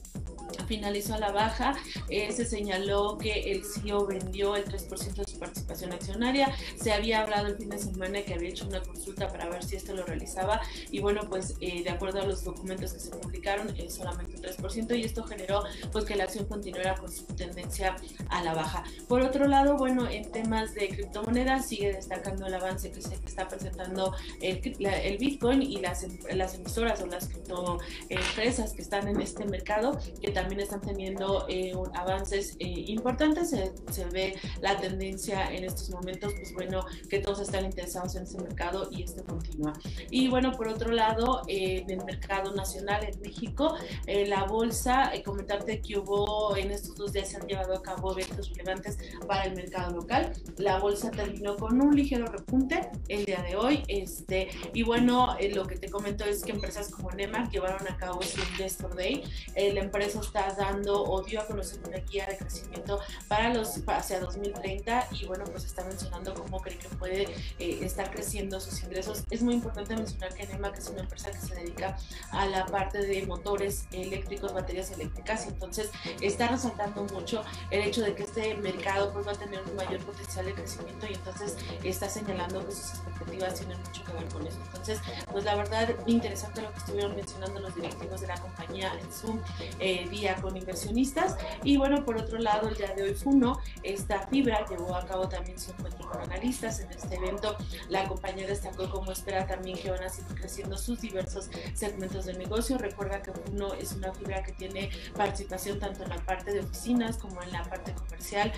finalizó 0.67 1.15
a 1.15 1.19
la 1.19 1.33
baja. 1.33 1.77
Eh, 2.09 2.33
se 2.33 2.45
señaló 2.45 3.19
que 3.19 3.53
el 3.53 3.65
CEO 3.65 4.07
vendió 4.07 4.57
el 4.57 4.65
3% 4.65 5.15
de 5.15 5.25
su 5.25 5.39
participación 5.39 5.93
accionaria. 5.93 6.55
Se 6.81 6.93
había 6.93 7.23
hablado 7.23 7.49
el 7.49 7.57
fin 7.57 7.69
de 7.69 7.79
semana 7.79 8.23
que 8.23 8.35
había 8.35 8.49
hecho 8.51 8.58
una 8.63 8.83
consulta 8.83 9.29
para 9.29 9.49
ver 9.49 9.65
si 9.65 9.77
esto 9.77 9.95
lo 9.95 10.05
realizaba. 10.05 10.61
Y 10.91 11.01
bueno, 11.01 11.23
pues 11.29 11.55
eh, 11.61 11.83
de 11.83 11.91
acuerdo 11.91 12.21
a 12.21 12.25
los 12.25 12.45
documentos 12.45 12.93
que 12.93 13.01
se 13.01 13.11
publicaron, 13.11 13.75
es 13.77 13.95
solamente 13.95 14.37
un 14.37 14.43
3%. 14.43 14.99
Y 14.99 15.05
esto 15.05 15.25
generó 15.25 15.65
pues 15.93 16.05
que 16.05 16.17
la 16.17 16.25
acción 16.25 16.47
continuara 16.47 16.97
con 16.97 17.11
su 17.11 17.25
tendencia 17.27 17.97
a 18.29 18.43
la 18.43 18.55
baja. 18.55 18.85
Por 19.09 19.23
otro 19.23 19.47
lado, 19.47 19.77
bueno, 19.77 20.09
en 20.09 20.31
temas 20.31 20.75
de 20.75 20.89
criptomonedas 20.89 21.67
sigue 21.67 21.93
destacando 21.93 22.47
el 22.47 22.55
avance 22.55 22.91
que 22.91 23.03
se 23.03 23.15
está 23.15 23.49
presentando 23.49 24.15
el, 24.41 24.61
el 24.81 25.19
Bitcoin 25.19 25.63
y 25.63 25.79
las, 25.79 26.07
las 26.33 26.55
emisoras 26.55 27.01
o 27.03 27.07
las 27.07 27.29
criptoempresas 27.29 28.73
que 28.73 28.83
están 28.83 29.09
en 29.09 29.21
este 29.21 29.45
mercado, 29.45 29.99
que 30.21 30.31
también 30.31 30.61
están 30.61 30.81
teniendo 30.81 31.47
avances 31.95 32.57
importantes. 32.59 33.51
Se, 33.51 33.73
se, 33.91 34.05
ve 34.07 34.37
la 34.61 34.79
tendencia 34.79 35.53
en 35.53 35.65
estos 35.65 35.91
momentos, 35.91 36.33
pues 36.35 36.53
bueno, 36.55 36.85
que 37.09 37.19
todos 37.19 37.41
están 37.41 37.65
interesados 37.65 38.15
en 38.17 38.23
ese 38.23 38.39
mercado 38.39 38.48
y 38.91 39.03
este 39.03 39.23
continúa. 39.23 39.73
Y 40.11 40.29
bueno, 40.29 40.53
por 40.53 40.69
otro 40.69 40.93
lado, 40.93 41.43
en 41.49 41.89
el 41.91 42.05
mercado 42.05 42.55
nacional 42.55 43.05
en 43.05 43.21
México, 43.21 43.77
la 44.07 44.45
bolsa, 44.45 45.13
comentarte 45.25 45.81
que 45.81 45.99
hubo 45.99 46.57
en 46.57 46.71
estos 46.71 46.97
dos 46.97 47.13
días 47.13 47.29
se 47.29 47.37
han 47.37 47.47
llevado 47.47 47.75
a 47.75 47.83
cabo 47.83 48.13
eventos 48.13 48.51
relevantes 48.51 48.99
para 49.27 49.45
el 49.45 49.55
mercado 49.55 49.95
local. 49.95 50.33
La 50.57 50.79
bolsa 50.79 51.11
terminó 51.11 51.57
con 51.57 51.81
un 51.81 51.95
ligero 51.95 52.27
repunte 52.27 52.91
el 53.09 53.25
día 53.25 53.43
de 53.43 53.57
hoy. 53.57 53.83
Este, 53.89 54.49
y 54.73 54.83
bueno, 54.83 55.37
eh, 55.39 55.53
lo 55.55 55.67
que 55.67 55.77
te 55.77 55.89
comento 55.89 56.25
es 56.25 56.43
que 56.43 56.53
empresas 56.53 56.91
como 56.91 57.11
Nemak 57.11 57.51
llevaron 57.51 57.87
a 57.89 57.97
cabo 57.97 58.23
su 58.23 58.41
Investor 58.53 58.95
Day. 58.95 59.23
Eh, 59.55 59.73
la 59.73 59.81
empresa 59.81 60.21
está 60.21 60.55
dando 60.55 61.03
o 61.03 61.23
dio 61.23 61.41
a 61.41 61.47
conocer 61.47 61.81
una 61.87 61.99
guía 61.99 62.27
de 62.27 62.37
crecimiento 62.37 63.01
para 63.29 63.53
los 63.53 63.83
hacia 63.87 64.21
2030 64.21 65.09
y 65.13 65.27
bueno, 65.27 65.45
pues 65.45 65.65
está 65.65 65.85
mencionando 65.85 66.35
cómo 66.35 66.61
cree 66.61 66.79
que 66.79 66.89
puede 66.89 67.23
eh, 67.59 67.79
estar 67.83 68.11
creciendo 68.11 68.38
sus 68.61 68.83
ingresos. 68.83 69.25
Es 69.31 69.43
muy 69.43 69.55
importante 69.55 69.97
mencionar 69.97 70.33
que 70.35 70.47
Nemak 70.47 70.79
es 70.79 70.89
una 70.89 71.01
empresa 71.01 71.31
que 71.31 71.39
se 71.39 71.55
dedica 71.55 71.97
a 72.31 72.47
la 72.47 72.67
parte 72.67 72.99
de 72.99 73.27
motores 73.27 73.87
eléctricos, 73.93 74.53
baterías 74.53 74.91
eléctricas 74.93 75.47
y 75.47 75.49
entonces 75.49 75.91
está 76.21 76.49
resaltando 76.49 77.05
mucho 77.05 77.43
el 77.71 77.83
hecho 77.83 78.03
de 78.03 78.15
que 78.15 78.23
este 78.23 78.55
mercado 78.57 79.13
pues 79.13 79.27
va 79.27 79.33
a 79.33 79.35
tener 79.35 79.61
un 79.63 79.75
mayor 79.75 80.01
potencial 80.05 80.47
de 80.47 80.55
crecimiento 80.55 81.07
y 81.11 81.15
entonces 81.15 81.57
está 81.83 82.09
señalando 82.09 82.65
que 82.65 82.73
sus 82.73 82.91
expectativas 82.91 83.55
tienen 83.55 83.79
mucho 83.79 84.05
que 84.05 84.13
ver 84.13 84.29
con 84.29 84.47
eso. 84.47 84.59
Entonces, 84.67 85.01
pues 85.31 85.45
la 85.45 85.57
verdad, 85.57 85.89
interesante 86.07 86.63
lo 86.63 86.71
que 86.73 86.79
estuvieron 86.79 87.17
mencionando 87.17 87.61
los 87.61 87.75
directivos 87.75 88.21
de 88.21 88.29
la 88.29 88.37
compañía 88.37 88.93
en 89.01 89.13
su 89.13 89.41
eh, 89.81 90.09
día 90.09 90.37
con 90.37 90.57
inversionistas. 90.57 91.37
Y 91.65 91.77
bueno, 91.77 92.05
por 92.05 92.17
otro 92.17 92.39
lado, 92.39 92.69
el 92.69 92.77
día 92.77 92.95
de 92.95 93.03
hoy 93.03 93.15
Funo, 93.15 93.59
esta 93.83 94.27
fibra 94.29 94.65
llevó 94.69 94.95
a 94.95 95.05
cabo 95.07 95.29
también 95.29 95.59
su 95.59 95.73
encuentro 95.73 96.09
con 96.09 96.23
analistas. 96.23 96.81
En 96.81 96.91
este 96.91 97.17
evento, 97.17 97.57
la 97.89 98.07
compañía 98.07 98.28
destacó 98.37 98.91
cómo 98.91 99.13
espera 99.13 99.47
también 99.47 99.79
que 99.79 99.91
van 99.91 100.03
a 100.03 100.09
seguir 100.09 100.35
creciendo 100.37 100.77
sus 100.77 101.01
diversos 101.01 101.49
segmentos 101.75 102.27
de 102.27 102.35
negocio. 102.35 102.79
Recuerda 102.79 103.23
que 103.23 103.33
Funo 103.33 103.75
es 103.75 103.93
una 103.93 104.13
fibra 104.13 104.43
que 104.43 104.53
tiene 104.53 104.91
participación 105.17 105.79
tanto 105.79 106.03
en 106.03 106.11
la 106.11 106.25
parte 106.25 106.53
de 106.53 106.61
oficinas 106.61 107.17
como 107.17 107.43
en 107.43 107.53
la 107.53 107.63
parte 107.65 107.95
comercial 107.95 108.53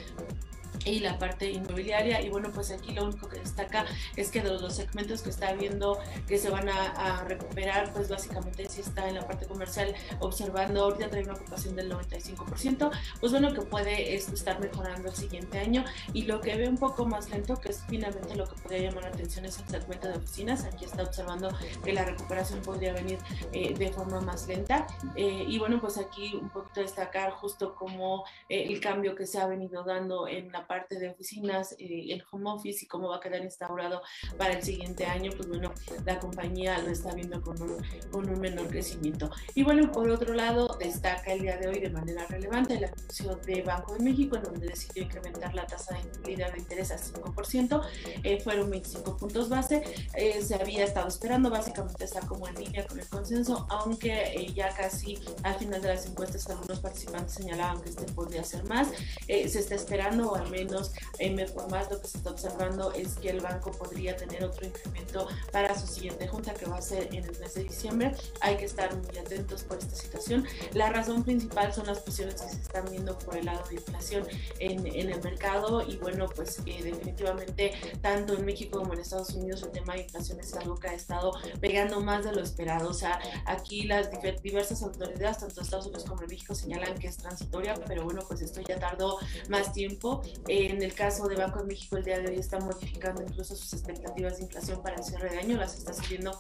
y 0.85 1.01
la 1.01 1.19
parte 1.19 1.51
inmobiliaria. 1.51 2.21
Y 2.21 2.31
bueno 2.31 2.51
pues 2.53 2.71
aquí 2.71 2.93
lo 2.93 3.05
único 3.05 3.29
que 3.29 3.39
destaca 3.39 3.85
es 4.17 4.31
que 4.31 4.43
de 4.43 4.51
los 4.51 4.75
segmentos 4.75 5.23
que 5.23 5.31
está 5.31 5.53
viendo 5.53 5.99
que 6.27 6.39
se 6.39 6.51
van 6.51 6.69
a, 6.69 7.25
recuperar 7.27 7.93
pues 7.93 8.09
básicamente 8.09 8.69
si 8.69 8.81
está 8.81 9.09
en 9.09 9.15
la 9.17 9.27
parte 9.27 9.47
comercial 9.47 9.95
observando 10.21 10.85
ahorita 10.85 11.11
trae 11.11 11.25
una 11.25 11.35
ocupación 11.35 11.77
del 11.77 11.91
95% 11.93 12.91
pues 13.21 13.33
bueno 13.33 13.53
que 13.53 13.63
puede 13.63 14.15
estar 14.15 14.61
mejorando 14.61 15.09
el 15.09 15.15
siguiente 15.15 15.59
año. 15.59 15.85
Y 16.13 16.23
lo 16.23 16.41
que 16.41 16.57
ve 16.57 16.69
un 16.69 16.79
poco 16.79 17.07
más 17.07 17.31
lento 17.31 17.57
que 17.57 17.71
es 17.71 17.85
finalmente 17.89 18.35
lo 18.35 18.47
que 18.47 18.61
podría 18.61 18.91
llamar 18.91 19.05
la 19.05 19.11
atención 19.11 19.45
es 19.45 19.59
el 19.59 19.69
segmento 19.69 20.09
de 20.09 20.15
oficinas. 20.15 20.65
Aquí 20.65 20.85
está 20.85 21.03
observando 21.03 21.51
que 21.85 21.93
la 21.93 22.05
recuperación 22.05 22.61
podría 22.61 22.93
venir 22.93 23.19
eh, 23.53 23.75
de 23.75 23.93
forma 23.93 24.21
más 24.21 24.47
lenta. 24.49 24.87
Eh, 25.17 25.45
y 25.47 25.59
bueno 25.59 25.81
pues 25.81 25.99
aquí 25.99 26.35
un 26.35 26.49
poquito 26.51 26.81
destacar 26.81 27.31
justo 27.33 27.75
como 27.75 28.25
eh, 28.49 28.65
el 28.69 28.81
cambio 28.81 29.15
que 29.15 29.27
se 29.27 29.39
ha 29.39 29.47
venido 29.47 29.83
dando 29.83 30.29
en 30.29 30.51
la 30.53 30.60
parte 30.67 30.99
de 30.99 31.11
oficinas, 31.11 31.73
eh, 31.79 32.07
el 32.11 32.25
home 32.31 32.51
office 32.51 32.85
y 32.85 32.89
cómo 32.89 33.09
va 33.09 33.17
a 33.17 33.21
quedar 33.21 33.43
instaurado 33.43 34.03
para 34.37 34.55
el 34.55 34.63
siguiente 34.63 35.07
año, 35.07 35.33
pues 35.37 35.49
bueno, 35.49 35.73
la 36.05 36.19
compañía 36.19 36.79
lo 36.79 36.91
está 36.91 37.15
viendo 37.15 37.41
con 37.43 37.61
un, 37.61 37.83
con 38.11 38.29
un 38.29 38.41
menor 38.41 38.69
crecimiento. 38.69 39.31
Y 39.55 39.63
bueno, 39.63 39.91
por 39.93 40.09
otro 40.11 40.35
lado, 40.35 40.77
destaca 40.79 41.33
el 41.33 41.43
día 41.43 41.57
de 41.57 41.69
hoy 41.69 41.81
de 41.81 41.91
manera 41.91 42.27
relevante 42.27 42.75
el 42.75 42.85
anuncio 42.85 43.37
de 43.47 43.63
Banco 43.63 43.95
de 43.95 44.01
México, 44.01 44.37
en 44.37 44.43
donde 44.43 44.67
decidió 44.69 45.05
incrementar 45.05 45.55
la 45.55 45.67
tasa 45.67 45.95
de 46.25 46.59
interés 46.59 46.91
a 46.91 46.99
5%, 46.99 47.83
eh, 48.23 48.41
fueron 48.41 48.71
25 48.71 49.17
puntos 49.17 49.49
base, 49.49 49.83
eh, 50.15 50.43
se 50.43 50.55
había 50.55 50.85
estado 50.85 51.09
esperando, 51.09 51.51
básicamente 51.51 52.05
está 52.05 52.21
como 52.21 52.47
en 52.49 52.55
línea 52.55 52.87
con 52.87 52.99
el 52.99 53.09
consenso, 53.09 53.67
aunque 53.71 54.51
ya 54.55 54.69
casi 54.75 55.19
al 55.43 55.55
final 55.57 55.81
de 55.81 55.89
las 55.89 56.07
encuestas 56.07 56.49
algunos 56.49 56.81
participantes 56.81 57.35
señalaban 57.35 57.81
que 57.83 57.91
este 57.91 58.05
podría 58.13 58.45
ser 58.45 58.65
más, 58.65 58.89
se 59.27 59.59
está 59.59 59.75
esperando 59.75 60.35
al 60.35 60.50
menos 60.51 60.93
en 61.19 61.37
más 61.71 61.91
lo 61.91 62.01
que 62.01 62.09
se 62.09 62.19
está 62.19 62.31
observando 62.31 62.93
es 62.93 63.15
que 63.15 63.31
el 63.31 63.41
banco 63.41 63.71
podría 63.73 64.17
tener 64.17 64.45
otro 64.45 64.67
incremento 64.67 65.29
para 65.53 65.79
su 65.79 65.87
siguiente 65.87 66.29
junta 66.29 66.55
que 66.55 66.67
va 66.67 66.77
a 66.77 66.83
ser 66.83 67.09
en 67.15 67.25
el 67.25 67.39
mes 67.39 67.55
de 67.55 67.65
diciembre. 67.65 68.15
Hay 68.41 68.57
que 68.57 68.65
estar 68.65 68.95
muy 68.95 69.19
atentos 69.19 69.63
por 69.65 69.79
esta 69.79 69.95
situación. 69.95 70.47
La 70.75 70.91
razón 70.91 71.23
principal 71.25 71.73
son 71.73 71.87
las 71.87 72.01
presiones 72.01 72.35
que 72.35 72.49
se 72.49 72.61
están 72.61 72.85
viendo 72.91 73.19
por 73.19 73.37
el 73.37 73.47
lado 73.47 73.67
de 73.69 73.77
inflación 73.77 74.27
en, 74.59 74.87
en 74.87 75.11
el 75.11 75.23
mercado 75.23 75.83
y 75.83 75.97
bueno, 75.97 76.27
pues 76.35 76.59
eh, 76.67 76.83
definitivamente 76.83 77.73
tanto 78.01 78.35
en 78.35 78.45
México 78.45 78.79
como 78.79 78.95
en 78.95 79.01
Estados 79.01 79.31
Unidos 79.31 79.63
el 79.63 79.71
tema 79.71 79.95
de 79.95 80.03
inflación 80.03 80.41
es 80.41 80.55
algo 80.55 80.77
que 80.77 80.89
ha 80.89 80.95
estado 80.95 81.33
pegando 81.61 82.01
más 82.01 82.25
de 82.25 82.33
lo 82.33 82.43
esperado. 82.43 82.91
O 82.91 82.95
sea, 82.95 83.21
aquí 83.47 83.85
las 83.85 84.11
diversas 84.43 84.83
autoridades, 84.83 85.39
tanto 85.39 85.61
Estados 85.61 85.87
Unidos 85.87 86.05
como 86.05 86.23
en 86.23 86.29
México, 86.29 86.55
señalan 86.55 86.99
que 86.99 87.09
es 87.09 87.17
transitoria, 87.17 87.75
pero 87.87 88.05
bueno, 88.05 88.23
pues 88.27 88.41
esto 88.41 88.61
ya 88.61 88.79
tardó 88.79 89.19
más 89.49 89.73
tiempo 89.73 90.23
en 90.49 90.83
el 90.83 90.95
caso 90.95 91.29
de 91.29 91.37
Banco 91.37 91.61
de 91.61 91.67
México, 91.67 91.97
el 91.97 92.05
día 92.05 92.19
de 92.19 92.29
hoy 92.29 92.39
está 92.39 92.59
modificando 92.59 93.23
incluso 93.23 93.55
sus 93.55 93.73
expectativas 93.73 94.39
de 94.39 94.45
inflación 94.45 94.83
para 94.83 94.97
el 94.97 95.05
cierre 95.05 95.31
de 95.31 95.39
año, 95.39 95.57
las 95.57 95.77
está 95.77 95.93
subiendo 95.93 96.39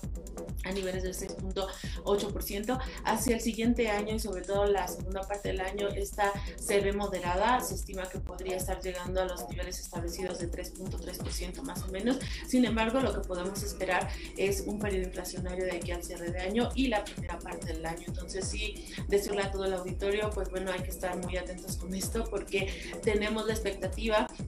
a 0.65 0.73
niveles 0.73 1.03
del 1.03 1.15
6.8%. 1.15 2.79
Hacia 3.05 3.35
el 3.35 3.41
siguiente 3.41 3.89
año 3.89 4.15
y 4.15 4.19
sobre 4.19 4.43
todo 4.43 4.67
la 4.67 4.89
segunda 4.89 5.23
parte 5.23 5.49
del 5.49 5.61
año, 5.61 5.89
esta 5.89 6.33
se 6.57 6.81
ve 6.81 6.93
moderada, 6.93 7.61
se 7.61 7.75
estima 7.75 8.09
que 8.09 8.19
podría 8.19 8.57
estar 8.57 8.81
llegando 8.81 9.21
a 9.21 9.25
los 9.25 9.49
niveles 9.49 9.79
establecidos 9.81 10.39
de 10.39 10.51
3.3% 10.51 11.63
más 11.63 11.83
o 11.83 11.89
menos. 11.89 12.19
Sin 12.47 12.65
embargo, 12.65 13.01
lo 13.01 13.13
que 13.13 13.27
podemos 13.27 13.63
esperar 13.63 14.09
es 14.37 14.63
un 14.67 14.79
periodo 14.79 15.05
inflacionario 15.07 15.65
de 15.65 15.73
aquí 15.73 15.93
al 15.93 16.03
cierre 16.03 16.31
de 16.31 16.41
año 16.41 16.71
y 16.75 16.89
la 16.89 17.05
primera 17.05 17.39
parte 17.39 17.73
del 17.73 17.85
año. 17.85 18.05
Entonces, 18.07 18.49
sí, 18.49 18.87
decirle 19.09 19.43
a 19.43 19.51
todo 19.51 19.65
el 19.65 19.75
auditorio, 19.75 20.31
pues 20.31 20.51
bueno, 20.51 20.73
hay 20.73 20.81
que 20.83 20.91
estar 20.91 21.17
muy 21.19 21.37
atentos 21.37 21.77
con 21.77 21.95
esto 21.95 22.25
porque 22.31 22.99
tenemos 23.03 23.47
la 23.47 23.53
expectativa 23.53 23.89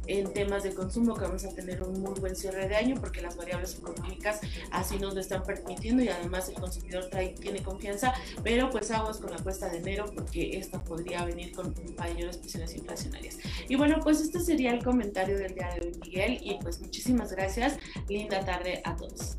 en 0.06 0.32
temas 0.32 0.62
de 0.62 0.74
consumo 0.74 1.14
que 1.14 1.22
vamos 1.22 1.44
a 1.44 1.50
tener 1.50 1.82
un 1.82 2.00
muy 2.00 2.18
buen 2.20 2.36
cierre 2.36 2.68
de 2.68 2.76
año 2.76 2.96
porque 3.00 3.20
las 3.20 3.36
variables 3.36 3.76
económicas 3.76 4.40
así 4.70 4.98
nos 4.98 5.14
lo 5.14 5.20
están 5.20 5.42
permitiendo 5.42 6.02
y 6.02 6.08
además 6.08 6.48
el 6.48 6.54
consumidor 6.54 7.08
tiene 7.40 7.62
confianza, 7.62 8.14
pero 8.42 8.70
pues 8.70 8.90
aguas 8.90 9.18
con 9.18 9.30
la 9.30 9.38
cuesta 9.38 9.68
de 9.68 9.78
enero 9.78 10.06
porque 10.14 10.58
esto 10.58 10.82
podría 10.82 11.24
venir 11.24 11.52
con 11.52 11.74
mayores 11.98 12.36
presiones 12.38 12.74
inflacionarias. 12.74 13.38
Y 13.68 13.76
bueno, 13.76 14.00
pues 14.02 14.20
este 14.20 14.40
sería 14.40 14.72
el 14.72 14.82
comentario 14.82 15.38
del 15.38 15.54
día 15.54 15.74
de 15.74 15.86
hoy, 15.86 15.92
Miguel, 16.02 16.38
y 16.42 16.58
pues 16.62 16.80
muchísimas 16.80 17.32
gracias. 17.32 17.78
Linda 18.08 18.44
tarde 18.44 18.80
a 18.84 18.96
todos. 18.96 19.36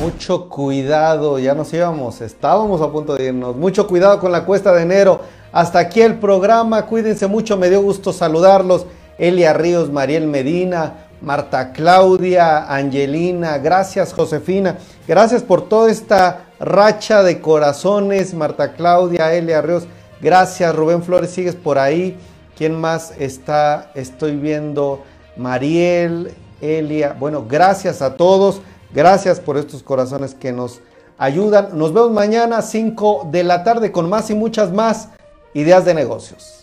Mucho 0.00 0.48
cuidado, 0.48 1.38
ya 1.38 1.54
nos 1.54 1.74
íbamos, 1.74 2.22
estábamos 2.22 2.80
a 2.80 2.90
punto 2.90 3.16
de 3.16 3.26
irnos. 3.26 3.54
Mucho 3.54 3.86
cuidado 3.86 4.18
con 4.18 4.32
la 4.32 4.46
cuesta 4.46 4.72
de 4.72 4.80
enero. 4.80 5.20
Hasta 5.52 5.78
aquí 5.78 6.00
el 6.00 6.18
programa, 6.18 6.86
cuídense 6.86 7.26
mucho, 7.26 7.58
me 7.58 7.68
dio 7.68 7.82
gusto 7.82 8.10
saludarlos. 8.14 8.86
Elia 9.18 9.52
Ríos, 9.52 9.90
Mariel 9.90 10.26
Medina, 10.26 11.08
Marta 11.20 11.72
Claudia, 11.72 12.64
Angelina, 12.74 13.58
gracias 13.58 14.14
Josefina, 14.14 14.78
gracias 15.06 15.42
por 15.42 15.68
toda 15.68 15.90
esta 15.90 16.46
racha 16.58 17.22
de 17.22 17.42
corazones, 17.42 18.32
Marta 18.32 18.72
Claudia, 18.72 19.34
Elia 19.34 19.60
Ríos, 19.60 19.86
gracias 20.22 20.74
Rubén 20.74 21.02
Flores, 21.02 21.28
sigues 21.28 21.56
por 21.56 21.78
ahí. 21.78 22.16
¿Quién 22.56 22.80
más 22.80 23.12
está? 23.18 23.90
Estoy 23.94 24.36
viendo 24.36 25.02
Mariel, 25.36 26.32
Elia, 26.62 27.14
bueno, 27.20 27.44
gracias 27.46 28.00
a 28.00 28.16
todos. 28.16 28.62
Gracias 28.92 29.40
por 29.40 29.56
estos 29.56 29.82
corazones 29.82 30.34
que 30.34 30.52
nos 30.52 30.80
ayudan. 31.16 31.78
Nos 31.78 31.92
vemos 31.92 32.10
mañana 32.10 32.62
5 32.62 33.28
de 33.30 33.44
la 33.44 33.62
tarde 33.62 33.92
con 33.92 34.08
más 34.08 34.30
y 34.30 34.34
muchas 34.34 34.72
más 34.72 35.08
ideas 35.54 35.84
de 35.84 35.94
negocios. 35.94 36.59